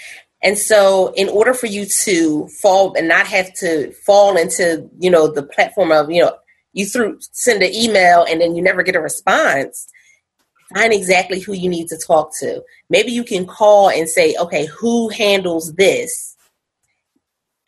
And 0.43 0.59
so 0.59 1.13
in 1.17 1.29
order 1.31 1.55
for 1.55 1.67
you 1.67 1.87
to 2.05 2.49
fall 2.49 2.95
and 2.99 3.09
not 3.09 3.27
have 3.27 3.55
to 3.61 3.93
fall 4.07 4.37
into, 4.37 4.91
you 4.99 5.11
know, 5.11 5.33
the 5.33 5.43
platform 5.43 5.91
of, 5.91 6.11
you 6.11 6.21
know, 6.21 6.35
you 6.75 6.85
through 6.85 7.19
send 7.33 7.63
an 7.63 7.73
email 7.73 8.27
and 8.29 8.43
then 8.43 8.55
you 8.55 8.63
never 8.63 8.83
get 8.83 8.97
a 8.97 9.01
response, 9.01 9.89
find 10.75 10.93
exactly 10.93 11.41
who 11.41 11.53
you 11.53 11.69
need 11.69 11.89
to 11.89 11.99
talk 12.07 12.31
to. 12.41 12.63
Maybe 12.91 13.13
you 13.13 13.25
can 13.25 13.47
call 13.47 13.89
and 13.89 14.09
say, 14.09 14.35
okay, 14.41 14.67
who 14.67 15.09
handles 15.09 15.75
this? 15.75 16.37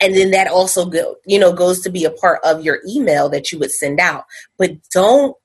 And 0.01 0.15
then 0.15 0.33
that 0.33 0.49
also 0.49 0.85
go, 0.85 1.17
you 1.25 1.39
know, 1.39 1.53
goes 1.53 1.81
to 1.81 1.91
be 1.91 2.05
a 2.05 2.11
part 2.11 2.41
of 2.45 2.65
your 2.65 2.81
email 2.87 3.29
that 3.31 3.51
you 3.51 3.59
would 3.59 3.71
send 3.71 3.99
out. 4.01 4.25
But 4.59 4.73
don't 4.93 5.37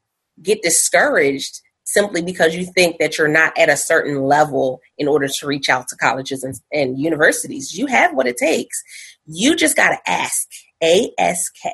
get 0.41 0.62
discouraged 0.62 1.62
simply 1.84 2.21
because 2.21 2.56
you 2.56 2.65
think 2.65 2.97
that 3.00 3.17
you're 3.17 3.28
not 3.28 3.58
at 3.58 3.69
a 3.69 3.78
certain 3.78 4.24
level 4.24 4.82
in 4.97 5.08
order 5.08 5.28
to 5.28 5.47
reach 5.47 5.69
out 5.69 5.88
to 5.89 5.95
colleges 5.95 6.43
and, 6.43 6.60
and 6.71 7.00
universities. 7.00 7.78
You 7.78 7.86
have 7.88 8.13
what 8.13 8.28
it 8.28 8.38
takes. 8.38 8.82
You 9.26 9.56
just 9.56 9.76
got 9.76 9.89
to 9.89 10.10
ask. 10.10 10.47
A 10.84 11.12
S 11.19 11.47
K. 11.50 11.71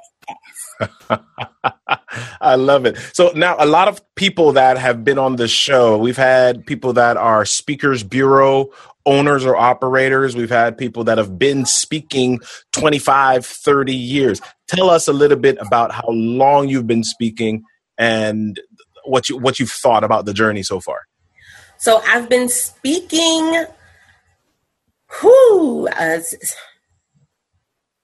I 2.41 2.55
love 2.55 2.85
it. 2.85 2.97
So 3.13 3.31
now 3.35 3.55
a 3.59 3.65
lot 3.65 3.87
of 3.87 4.01
people 4.15 4.53
that 4.53 4.77
have 4.77 5.03
been 5.03 5.17
on 5.17 5.35
the 5.35 5.47
show, 5.47 5.97
we've 5.97 6.17
had 6.17 6.65
people 6.65 6.93
that 6.93 7.17
are 7.17 7.45
speakers 7.45 8.03
bureau 8.03 8.71
owners 9.05 9.45
or 9.45 9.55
operators. 9.55 10.35
We've 10.35 10.49
had 10.49 10.77
people 10.77 11.03
that 11.05 11.17
have 11.17 11.39
been 11.39 11.65
speaking 11.65 12.39
25, 12.73 13.45
30 13.45 13.95
years. 13.95 14.41
Tell 14.67 14.89
us 14.89 15.07
a 15.07 15.13
little 15.13 15.37
bit 15.37 15.57
about 15.59 15.91
how 15.91 16.09
long 16.09 16.67
you've 16.67 16.87
been 16.87 17.03
speaking 17.03 17.63
and 17.97 18.59
what 19.05 19.29
you 19.29 19.37
what 19.37 19.59
you've 19.59 19.71
thought 19.71 20.03
about 20.03 20.25
the 20.25 20.33
journey 20.33 20.61
so 20.61 20.79
far. 20.79 21.01
So 21.77 22.01
I've 22.05 22.27
been 22.27 22.49
speaking 22.49 23.65
whew, 25.21 25.87
uh, 25.87 26.19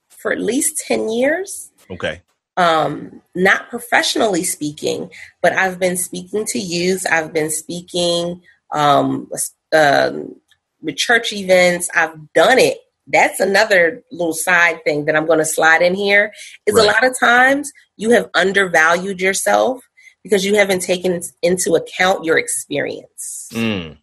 for 0.10 0.32
at 0.32 0.40
least 0.40 0.82
10 0.88 1.10
years. 1.10 1.72
Okay. 1.92 2.22
Um, 2.58 3.22
not 3.36 3.70
professionally 3.70 4.44
speaking, 4.44 5.10
but 5.42 5.54
I've 5.54 5.80
been 5.80 5.98
speaking 5.98 6.46
to 6.48 6.60
youth. 6.60 7.06
I've 7.12 7.34
been 7.34 7.50
speaking 7.50 8.42
um, 8.72 9.30
um, 9.76 10.36
with 10.82 10.98
church 10.98 11.34
events. 11.34 11.90
I've 11.96 12.32
done 12.34 12.60
it. 12.60 12.78
That's 13.08 13.40
another 13.40 14.04
little 14.12 14.34
side 14.34 14.84
thing 14.84 15.06
that 15.06 15.16
I'm 15.16 15.26
going 15.26 15.40
to 15.40 15.46
slide 15.46 15.82
in 15.82 15.94
here. 15.96 16.32
Is 16.66 16.76
Right. 16.76 16.84
a 16.84 16.88
lot 16.88 17.04
of 17.04 17.18
times 17.20 17.72
you 17.98 18.12
have 18.12 18.30
undervalued 18.34 19.20
yourself 19.20 19.82
because 20.24 20.46
you 20.46 20.56
haven't 20.56 20.82
taken 20.82 21.22
into 21.42 21.76
account 21.76 22.24
your 22.24 22.38
experience 22.38 23.50
Mm. 23.52 23.98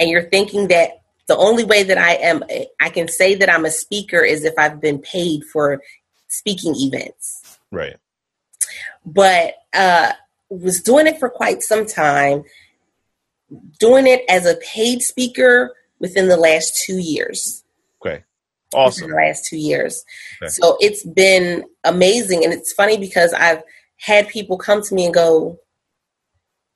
and 0.00 0.10
you're 0.10 0.28
thinking 0.28 0.68
that 0.68 0.90
the 1.28 1.36
only 1.36 1.64
way 1.64 1.82
that 1.84 1.96
I 1.98 2.14
am 2.14 2.42
I 2.80 2.88
can 2.88 3.08
say 3.08 3.34
that 3.36 3.48
I'm 3.52 3.64
a 3.64 3.70
speaker 3.70 4.20
is 4.24 4.44
if 4.44 4.54
I've 4.58 4.80
been 4.80 4.98
paid 4.98 5.42
for 5.52 5.80
speaking 6.36 6.74
events. 6.76 7.58
Right. 7.70 7.96
But 9.04 9.54
uh 9.72 10.12
was 10.48 10.80
doing 10.80 11.06
it 11.06 11.18
for 11.18 11.28
quite 11.28 11.62
some 11.62 11.86
time, 11.86 12.44
doing 13.80 14.06
it 14.06 14.22
as 14.28 14.46
a 14.46 14.56
paid 14.56 15.02
speaker 15.02 15.74
within 15.98 16.28
the 16.28 16.36
last 16.36 16.84
2 16.86 16.98
years. 16.98 17.64
Okay. 18.00 18.22
Awesome. 18.74 19.10
the 19.10 19.16
last 19.16 19.46
2 19.46 19.56
years. 19.56 20.04
Okay. 20.42 20.50
So 20.50 20.76
it's 20.80 21.04
been 21.04 21.64
amazing 21.82 22.44
and 22.44 22.52
it's 22.52 22.72
funny 22.72 22.96
because 22.96 23.32
I've 23.32 23.62
had 23.98 24.28
people 24.28 24.58
come 24.58 24.82
to 24.82 24.94
me 24.94 25.06
and 25.06 25.14
go 25.14 25.58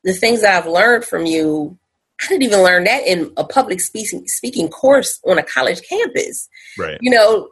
the 0.02 0.14
things 0.14 0.40
that 0.40 0.56
I've 0.56 0.70
learned 0.70 1.04
from 1.04 1.26
you 1.26 1.78
I 2.22 2.28
didn't 2.28 2.42
even 2.42 2.62
learn 2.62 2.84
that 2.84 3.06
in 3.06 3.32
a 3.36 3.44
public 3.44 3.80
speaking 3.80 4.26
speaking 4.26 4.68
course 4.68 5.20
on 5.26 5.38
a 5.38 5.42
college 5.42 5.80
campus. 5.88 6.48
Right. 6.78 6.98
You 7.00 7.10
know, 7.10 7.48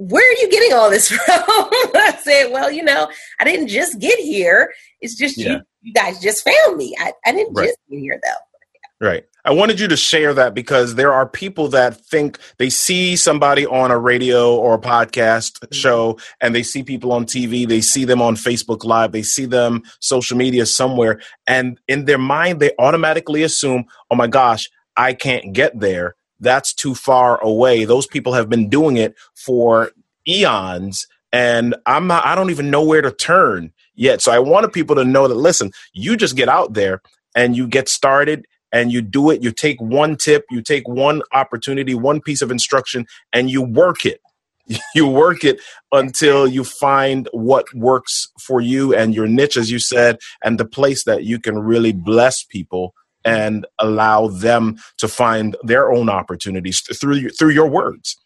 where 0.00 0.26
are 0.26 0.40
you 0.40 0.50
getting 0.50 0.72
all 0.72 0.88
this 0.90 1.08
from? 1.08 1.20
I 1.28 2.18
said, 2.22 2.50
well, 2.50 2.70
you 2.70 2.82
know, 2.82 3.08
I 3.38 3.44
didn't 3.44 3.68
just 3.68 3.98
get 3.98 4.18
here. 4.18 4.72
It's 5.00 5.14
just 5.14 5.36
Yeah. 5.36 5.52
you, 5.52 5.60
you 5.82 5.92
guys 5.92 6.20
just 6.20 6.42
found 6.48 6.76
me. 6.76 6.96
I, 6.98 7.12
I 7.26 7.32
didn't 7.32 7.54
Right. 7.54 7.66
just 7.66 7.78
get 7.90 7.98
here 7.98 8.20
though. 8.22 9.06
Right. 9.06 9.24
I 9.46 9.52
wanted 9.52 9.80
you 9.80 9.88
to 9.88 9.96
share 9.96 10.34
that 10.34 10.52
because 10.52 10.94
there 10.94 11.12
are 11.12 11.26
people 11.26 11.68
that 11.68 11.96
think 11.96 12.38
they 12.58 12.68
see 12.68 13.16
somebody 13.16 13.64
on 13.66 13.90
a 13.90 13.98
radio 13.98 14.54
or 14.56 14.74
a 14.74 14.78
podcast 14.78 15.52
mm-hmm. 15.58 15.74
show 15.74 16.18
and 16.42 16.54
they 16.54 16.62
see 16.62 16.82
people 16.82 17.12
on 17.12 17.24
TV, 17.24 17.66
they 17.66 17.80
see 17.80 18.04
them 18.04 18.20
on 18.20 18.36
Facebook 18.36 18.84
Live, 18.84 19.12
they 19.12 19.22
see 19.22 19.46
them 19.46 19.82
social 20.00 20.36
media 20.36 20.66
somewhere, 20.66 21.20
and 21.46 21.80
in 21.88 22.04
their 22.04 22.18
mind, 22.18 22.60
they 22.60 22.72
automatically 22.78 23.42
assume, 23.42 23.86
oh 24.10 24.16
my 24.16 24.26
gosh, 24.26 24.68
I 24.98 25.14
can't 25.14 25.54
get 25.54 25.78
there. 25.80 26.14
That's 26.40 26.74
too 26.74 26.94
far 26.94 27.40
away. 27.42 27.84
Those 27.84 28.06
people 28.06 28.32
have 28.34 28.48
been 28.48 28.68
doing 28.68 28.96
it 28.96 29.14
for 29.34 29.92
eons, 30.28 31.06
and 31.32 31.76
I'm 31.86 32.06
not, 32.06 32.26
I 32.26 32.34
don't 32.34 32.50
even 32.50 32.70
know 32.70 32.84
where 32.84 33.02
to 33.02 33.12
turn 33.12 33.72
yet. 33.94 34.22
So 34.22 34.32
I 34.32 34.38
wanted 34.40 34.72
people 34.72 34.96
to 34.96 35.04
know 35.04 35.28
that 35.28 35.34
listen, 35.36 35.72
you 35.92 36.16
just 36.16 36.36
get 36.36 36.48
out 36.48 36.74
there 36.74 37.02
and 37.34 37.56
you 37.56 37.68
get 37.68 37.88
started 37.88 38.46
and 38.72 38.92
you 38.92 39.02
do 39.02 39.30
it. 39.30 39.42
You 39.42 39.52
take 39.52 39.80
one 39.80 40.16
tip, 40.16 40.44
you 40.50 40.62
take 40.62 40.88
one 40.88 41.22
opportunity, 41.32 41.94
one 41.94 42.20
piece 42.20 42.42
of 42.42 42.50
instruction, 42.50 43.06
and 43.32 43.50
you 43.50 43.62
work 43.62 44.06
it. 44.06 44.20
You 44.94 45.06
work 45.08 45.44
it 45.44 45.60
until 45.92 46.46
you 46.46 46.64
find 46.64 47.28
what 47.32 47.72
works 47.74 48.28
for 48.40 48.60
you 48.60 48.94
and 48.94 49.14
your 49.14 49.26
niche, 49.26 49.56
as 49.56 49.70
you 49.70 49.78
said, 49.80 50.18
and 50.44 50.58
the 50.58 50.64
place 50.64 51.04
that 51.04 51.24
you 51.24 51.40
can 51.40 51.58
really 51.58 51.92
bless 51.92 52.44
people 52.44 52.94
and 53.24 53.66
allow 53.78 54.28
them 54.28 54.76
to 54.98 55.08
find 55.08 55.56
their 55.62 55.92
own 55.92 56.08
opportunities 56.08 56.80
through 56.98 57.16
your, 57.16 57.30
through 57.30 57.50
your 57.50 57.68
words. 57.68 58.16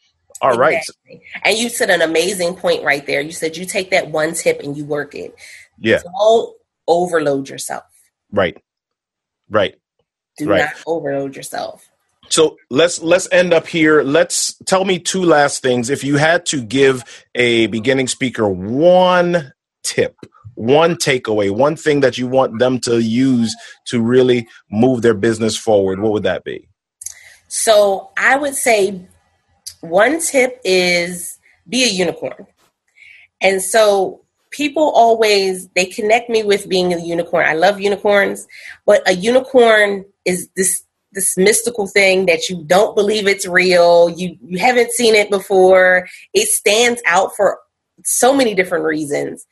All 0.40 0.56
right. 0.56 0.78
Exactly. 0.78 1.22
And 1.44 1.56
you 1.56 1.68
said 1.68 1.90
an 1.90 2.02
amazing 2.02 2.54
point 2.56 2.82
right 2.84 3.06
there. 3.06 3.20
You 3.20 3.32
said 3.32 3.56
you 3.56 3.64
take 3.64 3.90
that 3.90 4.10
one 4.10 4.34
tip 4.34 4.60
and 4.60 4.76
you 4.76 4.84
work 4.84 5.14
it. 5.14 5.34
Yeah. 5.78 6.00
Don't 6.02 6.54
overload 6.86 7.48
yourself. 7.48 7.84
Right. 8.30 8.56
Right. 9.48 9.76
Do 10.38 10.48
Right. 10.48 10.60
not 10.60 10.74
overload 10.86 11.36
yourself. 11.36 11.88
So 12.30 12.56
let's 12.70 13.02
let's 13.02 13.28
end 13.30 13.52
up 13.52 13.66
here. 13.66 14.02
Let's 14.02 14.54
tell 14.66 14.84
me 14.84 14.98
two 14.98 15.22
last 15.22 15.62
things. 15.62 15.90
If 15.90 16.04
you 16.04 16.16
had 16.16 16.46
to 16.46 16.62
give 16.62 17.04
a 17.34 17.66
beginning 17.66 18.08
speaker 18.08 18.48
one 18.48 19.52
tip, 19.82 20.16
one 20.54 20.96
takeaway, 20.96 21.50
one 21.50 21.76
thing 21.76 22.00
that 22.00 22.18
you 22.18 22.26
want 22.26 22.58
them 22.58 22.78
to 22.80 23.00
use 23.00 23.54
to 23.86 24.00
really 24.00 24.48
move 24.70 25.02
their 25.02 25.14
business 25.14 25.56
forward, 25.56 26.00
what 26.00 26.12
would 26.12 26.22
that 26.22 26.44
be? 26.44 26.68
So 27.48 28.10
I 28.16 28.36
would 28.36 28.54
say 28.54 29.06
one 29.80 30.20
tip 30.20 30.60
is 30.64 31.38
be 31.68 31.84
a 31.84 31.88
unicorn. 31.88 32.46
And 33.40 33.62
so 33.62 34.24
people 34.50 34.90
always 34.90 35.68
they 35.74 35.84
connect 35.84 36.30
me 36.30 36.42
with 36.42 36.68
being 36.68 36.92
a 36.92 36.98
unicorn. 36.98 37.46
I 37.46 37.54
love 37.54 37.80
unicorns, 37.80 38.46
but 38.86 39.08
a 39.08 39.12
unicorn 39.12 40.04
is 40.24 40.48
this 40.56 40.84
this 41.12 41.36
mystical 41.36 41.86
thing 41.86 42.26
that 42.26 42.48
you 42.48 42.64
don't 42.64 42.96
believe 42.96 43.26
it's 43.26 43.46
real. 43.46 44.10
You 44.10 44.36
you 44.42 44.58
haven't 44.58 44.92
seen 44.92 45.14
it 45.14 45.30
before. 45.30 46.08
It 46.32 46.48
stands 46.48 47.00
out 47.06 47.36
for 47.36 47.58
so 48.04 48.34
many 48.34 48.54
different 48.54 48.84
reasons. 48.84 49.46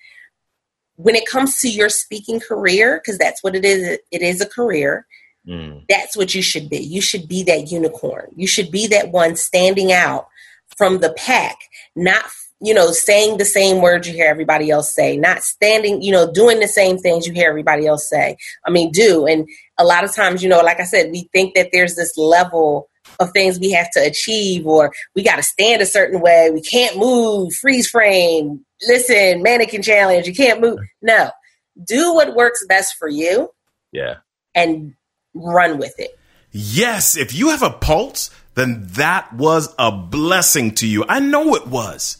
When 1.03 1.15
it 1.15 1.27
comes 1.27 1.59
to 1.61 1.69
your 1.69 1.89
speaking 1.89 2.41
career, 2.41 3.01
because 3.03 3.19
that's 3.19 3.43
what 3.43 3.55
it 3.55 3.65
is, 3.65 3.99
it 4.11 4.23
is 4.23 4.41
a 4.41 4.47
career 4.47 5.07
Mm, 5.47 5.85
that's 5.89 6.17
what 6.17 6.35
you 6.35 6.43
should 6.43 6.71
be. 6.71 6.79
You 6.79 7.01
should 7.01 7.29
be 7.29 7.43
that 7.45 7.71
unicorn. 7.71 8.31
You 8.37 8.47
should 8.47 8.71
be 8.71 8.87
that 8.89 9.11
one 9.11 9.37
standing 9.37 9.93
out 9.93 10.29
from 10.77 10.99
the 10.99 11.13
pack, 11.15 11.59
not, 11.97 12.25
you 12.61 12.73
know, 12.73 12.93
saying 12.93 13.39
the 13.39 13.45
same 13.45 13.83
words 13.83 14.07
you 14.07 14.15
hear 14.15 14.29
everybody 14.29 14.71
else 14.71 14.95
say, 14.95 15.17
not 15.17 15.43
standing, 15.43 16.01
you 16.01 16.13
know, 16.13 16.31
doing 16.33 16.61
the 16.61 16.69
same 16.69 16.99
things 16.99 17.27
you 17.27 17.33
hear 17.33 17.49
everybody 17.49 17.87
else 17.87 18.09
say. 18.09 18.37
I 18.65 18.71
mean, 18.71 18.93
do. 18.93 19.27
And 19.27 19.49
a 19.79 19.85
lot 19.85 20.05
of 20.05 20.15
times, 20.15 20.43
you 20.43 20.49
know, 20.49 20.61
like 20.61 20.81
I 20.81 20.85
said, 20.85 21.11
we 21.11 21.29
think 21.33 21.55
that 21.55 21.71
there's 21.73 21.97
this 21.97 22.17
level 22.17 22.89
of 23.21 23.31
things 23.33 23.59
we 23.59 23.73
have 23.73 23.91
to 23.93 24.01
achieve 24.01 24.67
or 24.67 24.93
we 25.15 25.23
got 25.23 25.37
to 25.37 25.43
stand 25.43 25.83
a 25.83 25.87
certain 25.87 26.21
way. 26.21 26.51
We 26.51 26.61
can't 26.63 26.97
move, 26.97 27.53
freeze 27.61 27.89
frame, 27.89 28.65
listen, 28.89 29.43
mannequin 29.43 29.83
challenge, 29.83 30.27
you 30.27 30.35
can't 30.35 30.61
move. 30.61 30.79
No. 31.01 31.31
Do 31.87 32.15
what 32.15 32.35
works 32.35 32.65
best 32.69 32.95
for 32.99 33.09
you 33.09 33.51
Yeah. 33.93 34.17
and 34.55 34.95
run 35.35 35.79
with 35.79 35.95
it. 35.99 36.19
Yes, 36.51 37.17
if 37.17 37.35
you 37.35 37.49
have 37.51 37.63
a 37.63 37.71
pulse, 37.71 38.31
then 38.55 38.85
that 38.91 39.33
was 39.33 39.75
a 39.79 39.91
blessing 39.91 40.75
to 40.77 40.87
you. 40.87 41.05
I 41.09 41.19
know 41.21 41.55
it 41.55 41.67
was. 41.67 42.19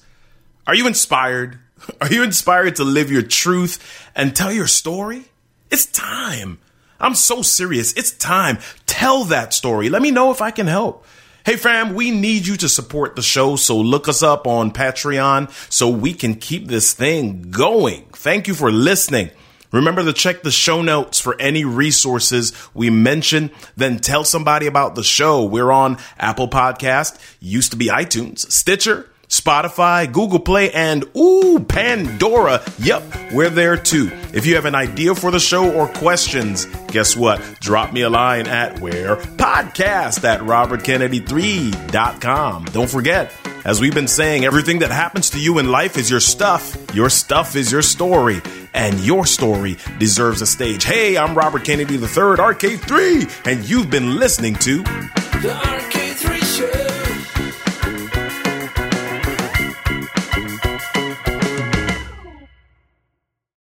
Are 0.67 0.75
you 0.75 0.87
inspired? 0.87 1.59
Are 2.01 2.11
you 2.11 2.23
inspired 2.23 2.77
to 2.77 2.85
live 2.85 3.11
your 3.11 3.23
truth 3.23 4.11
and 4.15 4.35
tell 4.35 4.53
your 4.53 4.67
story? 4.67 5.25
It's 5.71 5.85
time. 5.87 6.59
I'm 7.03 7.15
so 7.15 7.43
serious. 7.43 7.93
It's 7.95 8.13
time. 8.13 8.59
Tell 8.87 9.25
that 9.25 9.53
story. 9.53 9.89
Let 9.89 10.01
me 10.01 10.13
know 10.13 10.31
if 10.31 10.41
I 10.41 10.53
can 10.53 10.69
help. 10.69 11.05
Hey 11.45 11.57
fam, 11.57 11.95
we 11.95 12.13
need 12.13 12.47
you 12.47 12.57
to 12.59 12.69
support 12.69 13.17
the 13.17 13.23
show, 13.23 13.57
so 13.57 13.77
look 13.77 14.07
us 14.07 14.23
up 14.23 14.47
on 14.47 14.71
Patreon 14.71 15.51
so 15.73 15.89
we 15.89 16.15
can 16.15 16.37
keep 16.37 16.69
this 16.69 16.93
thing 16.93 17.51
going. 17.51 18.05
Thank 18.13 18.47
you 18.47 18.55
for 18.55 18.71
listening. 18.71 19.31
Remember 19.73 20.05
to 20.05 20.13
check 20.13 20.45
the 20.45 20.53
show 20.53 20.83
notes 20.83 21.19
for 21.19 21.35
any 21.41 21.65
resources 21.65 22.53
we 22.75 22.91
mention. 22.91 23.51
Then 23.77 23.99
tell 23.99 24.23
somebody 24.23 24.69
about 24.69 24.95
the 24.95 25.03
show. 25.03 25.43
We're 25.43 25.73
on 25.73 25.99
Apple 26.17 26.47
Podcast, 26.47 27.19
used 27.41 27.73
to 27.73 27.77
be 27.77 27.87
iTunes, 27.87 28.49
Stitcher, 28.53 29.11
Spotify, 29.33 30.13
Google 30.13 30.41
Play, 30.41 30.71
and 30.73 31.07
ooh, 31.17 31.65
Pandora. 31.67 32.63
Yep, 32.79 33.33
we're 33.33 33.49
there 33.49 33.79
too. 33.79 34.11
If 34.35 34.45
you 34.45 34.57
have 34.57 34.67
an 34.67 34.75
idea 34.75 35.15
for 35.15 35.31
the 35.31 35.41
show 35.41 35.73
or 35.73 35.89
questions, 35.89 36.67
guess 36.89 37.17
what? 37.17 37.41
Drop 37.59 37.95
me 37.95 38.03
a 38.03 38.11
line 38.11 38.47
at 38.47 38.81
where 38.81 39.17
podcast 39.17 40.23
at 40.25 40.41
robertkennedy3.com. 40.41 42.65
Don't 42.67 42.91
forget, 42.91 43.33
as 43.65 43.81
we've 43.81 43.95
been 43.95 44.07
saying, 44.07 44.45
everything 44.45 44.81
that 44.81 44.91
happens 44.91 45.31
to 45.31 45.41
you 45.41 45.59
in 45.59 45.71
life 45.71 45.97
is 45.97 46.11
your 46.11 46.21
stuff. 46.21 46.77
Your 46.93 47.09
stuff 47.09 47.57
is 47.57 47.73
your 47.73 47.81
story, 47.81 48.43
and 48.75 49.01
your 49.01 49.25
story 49.25 49.79
deserves 49.99 50.43
a 50.43 50.47
stage. 50.47 50.85
Hey, 50.85 51.17
I'm 51.17 51.35
Robert 51.35 51.65
Kennedy 51.65 51.95
III, 51.95 52.37
RK3, 52.37 53.47
and 53.51 53.67
you've 53.67 53.89
been 53.89 54.19
listening 54.19 54.57
to 54.57 54.83
The 54.83 56.02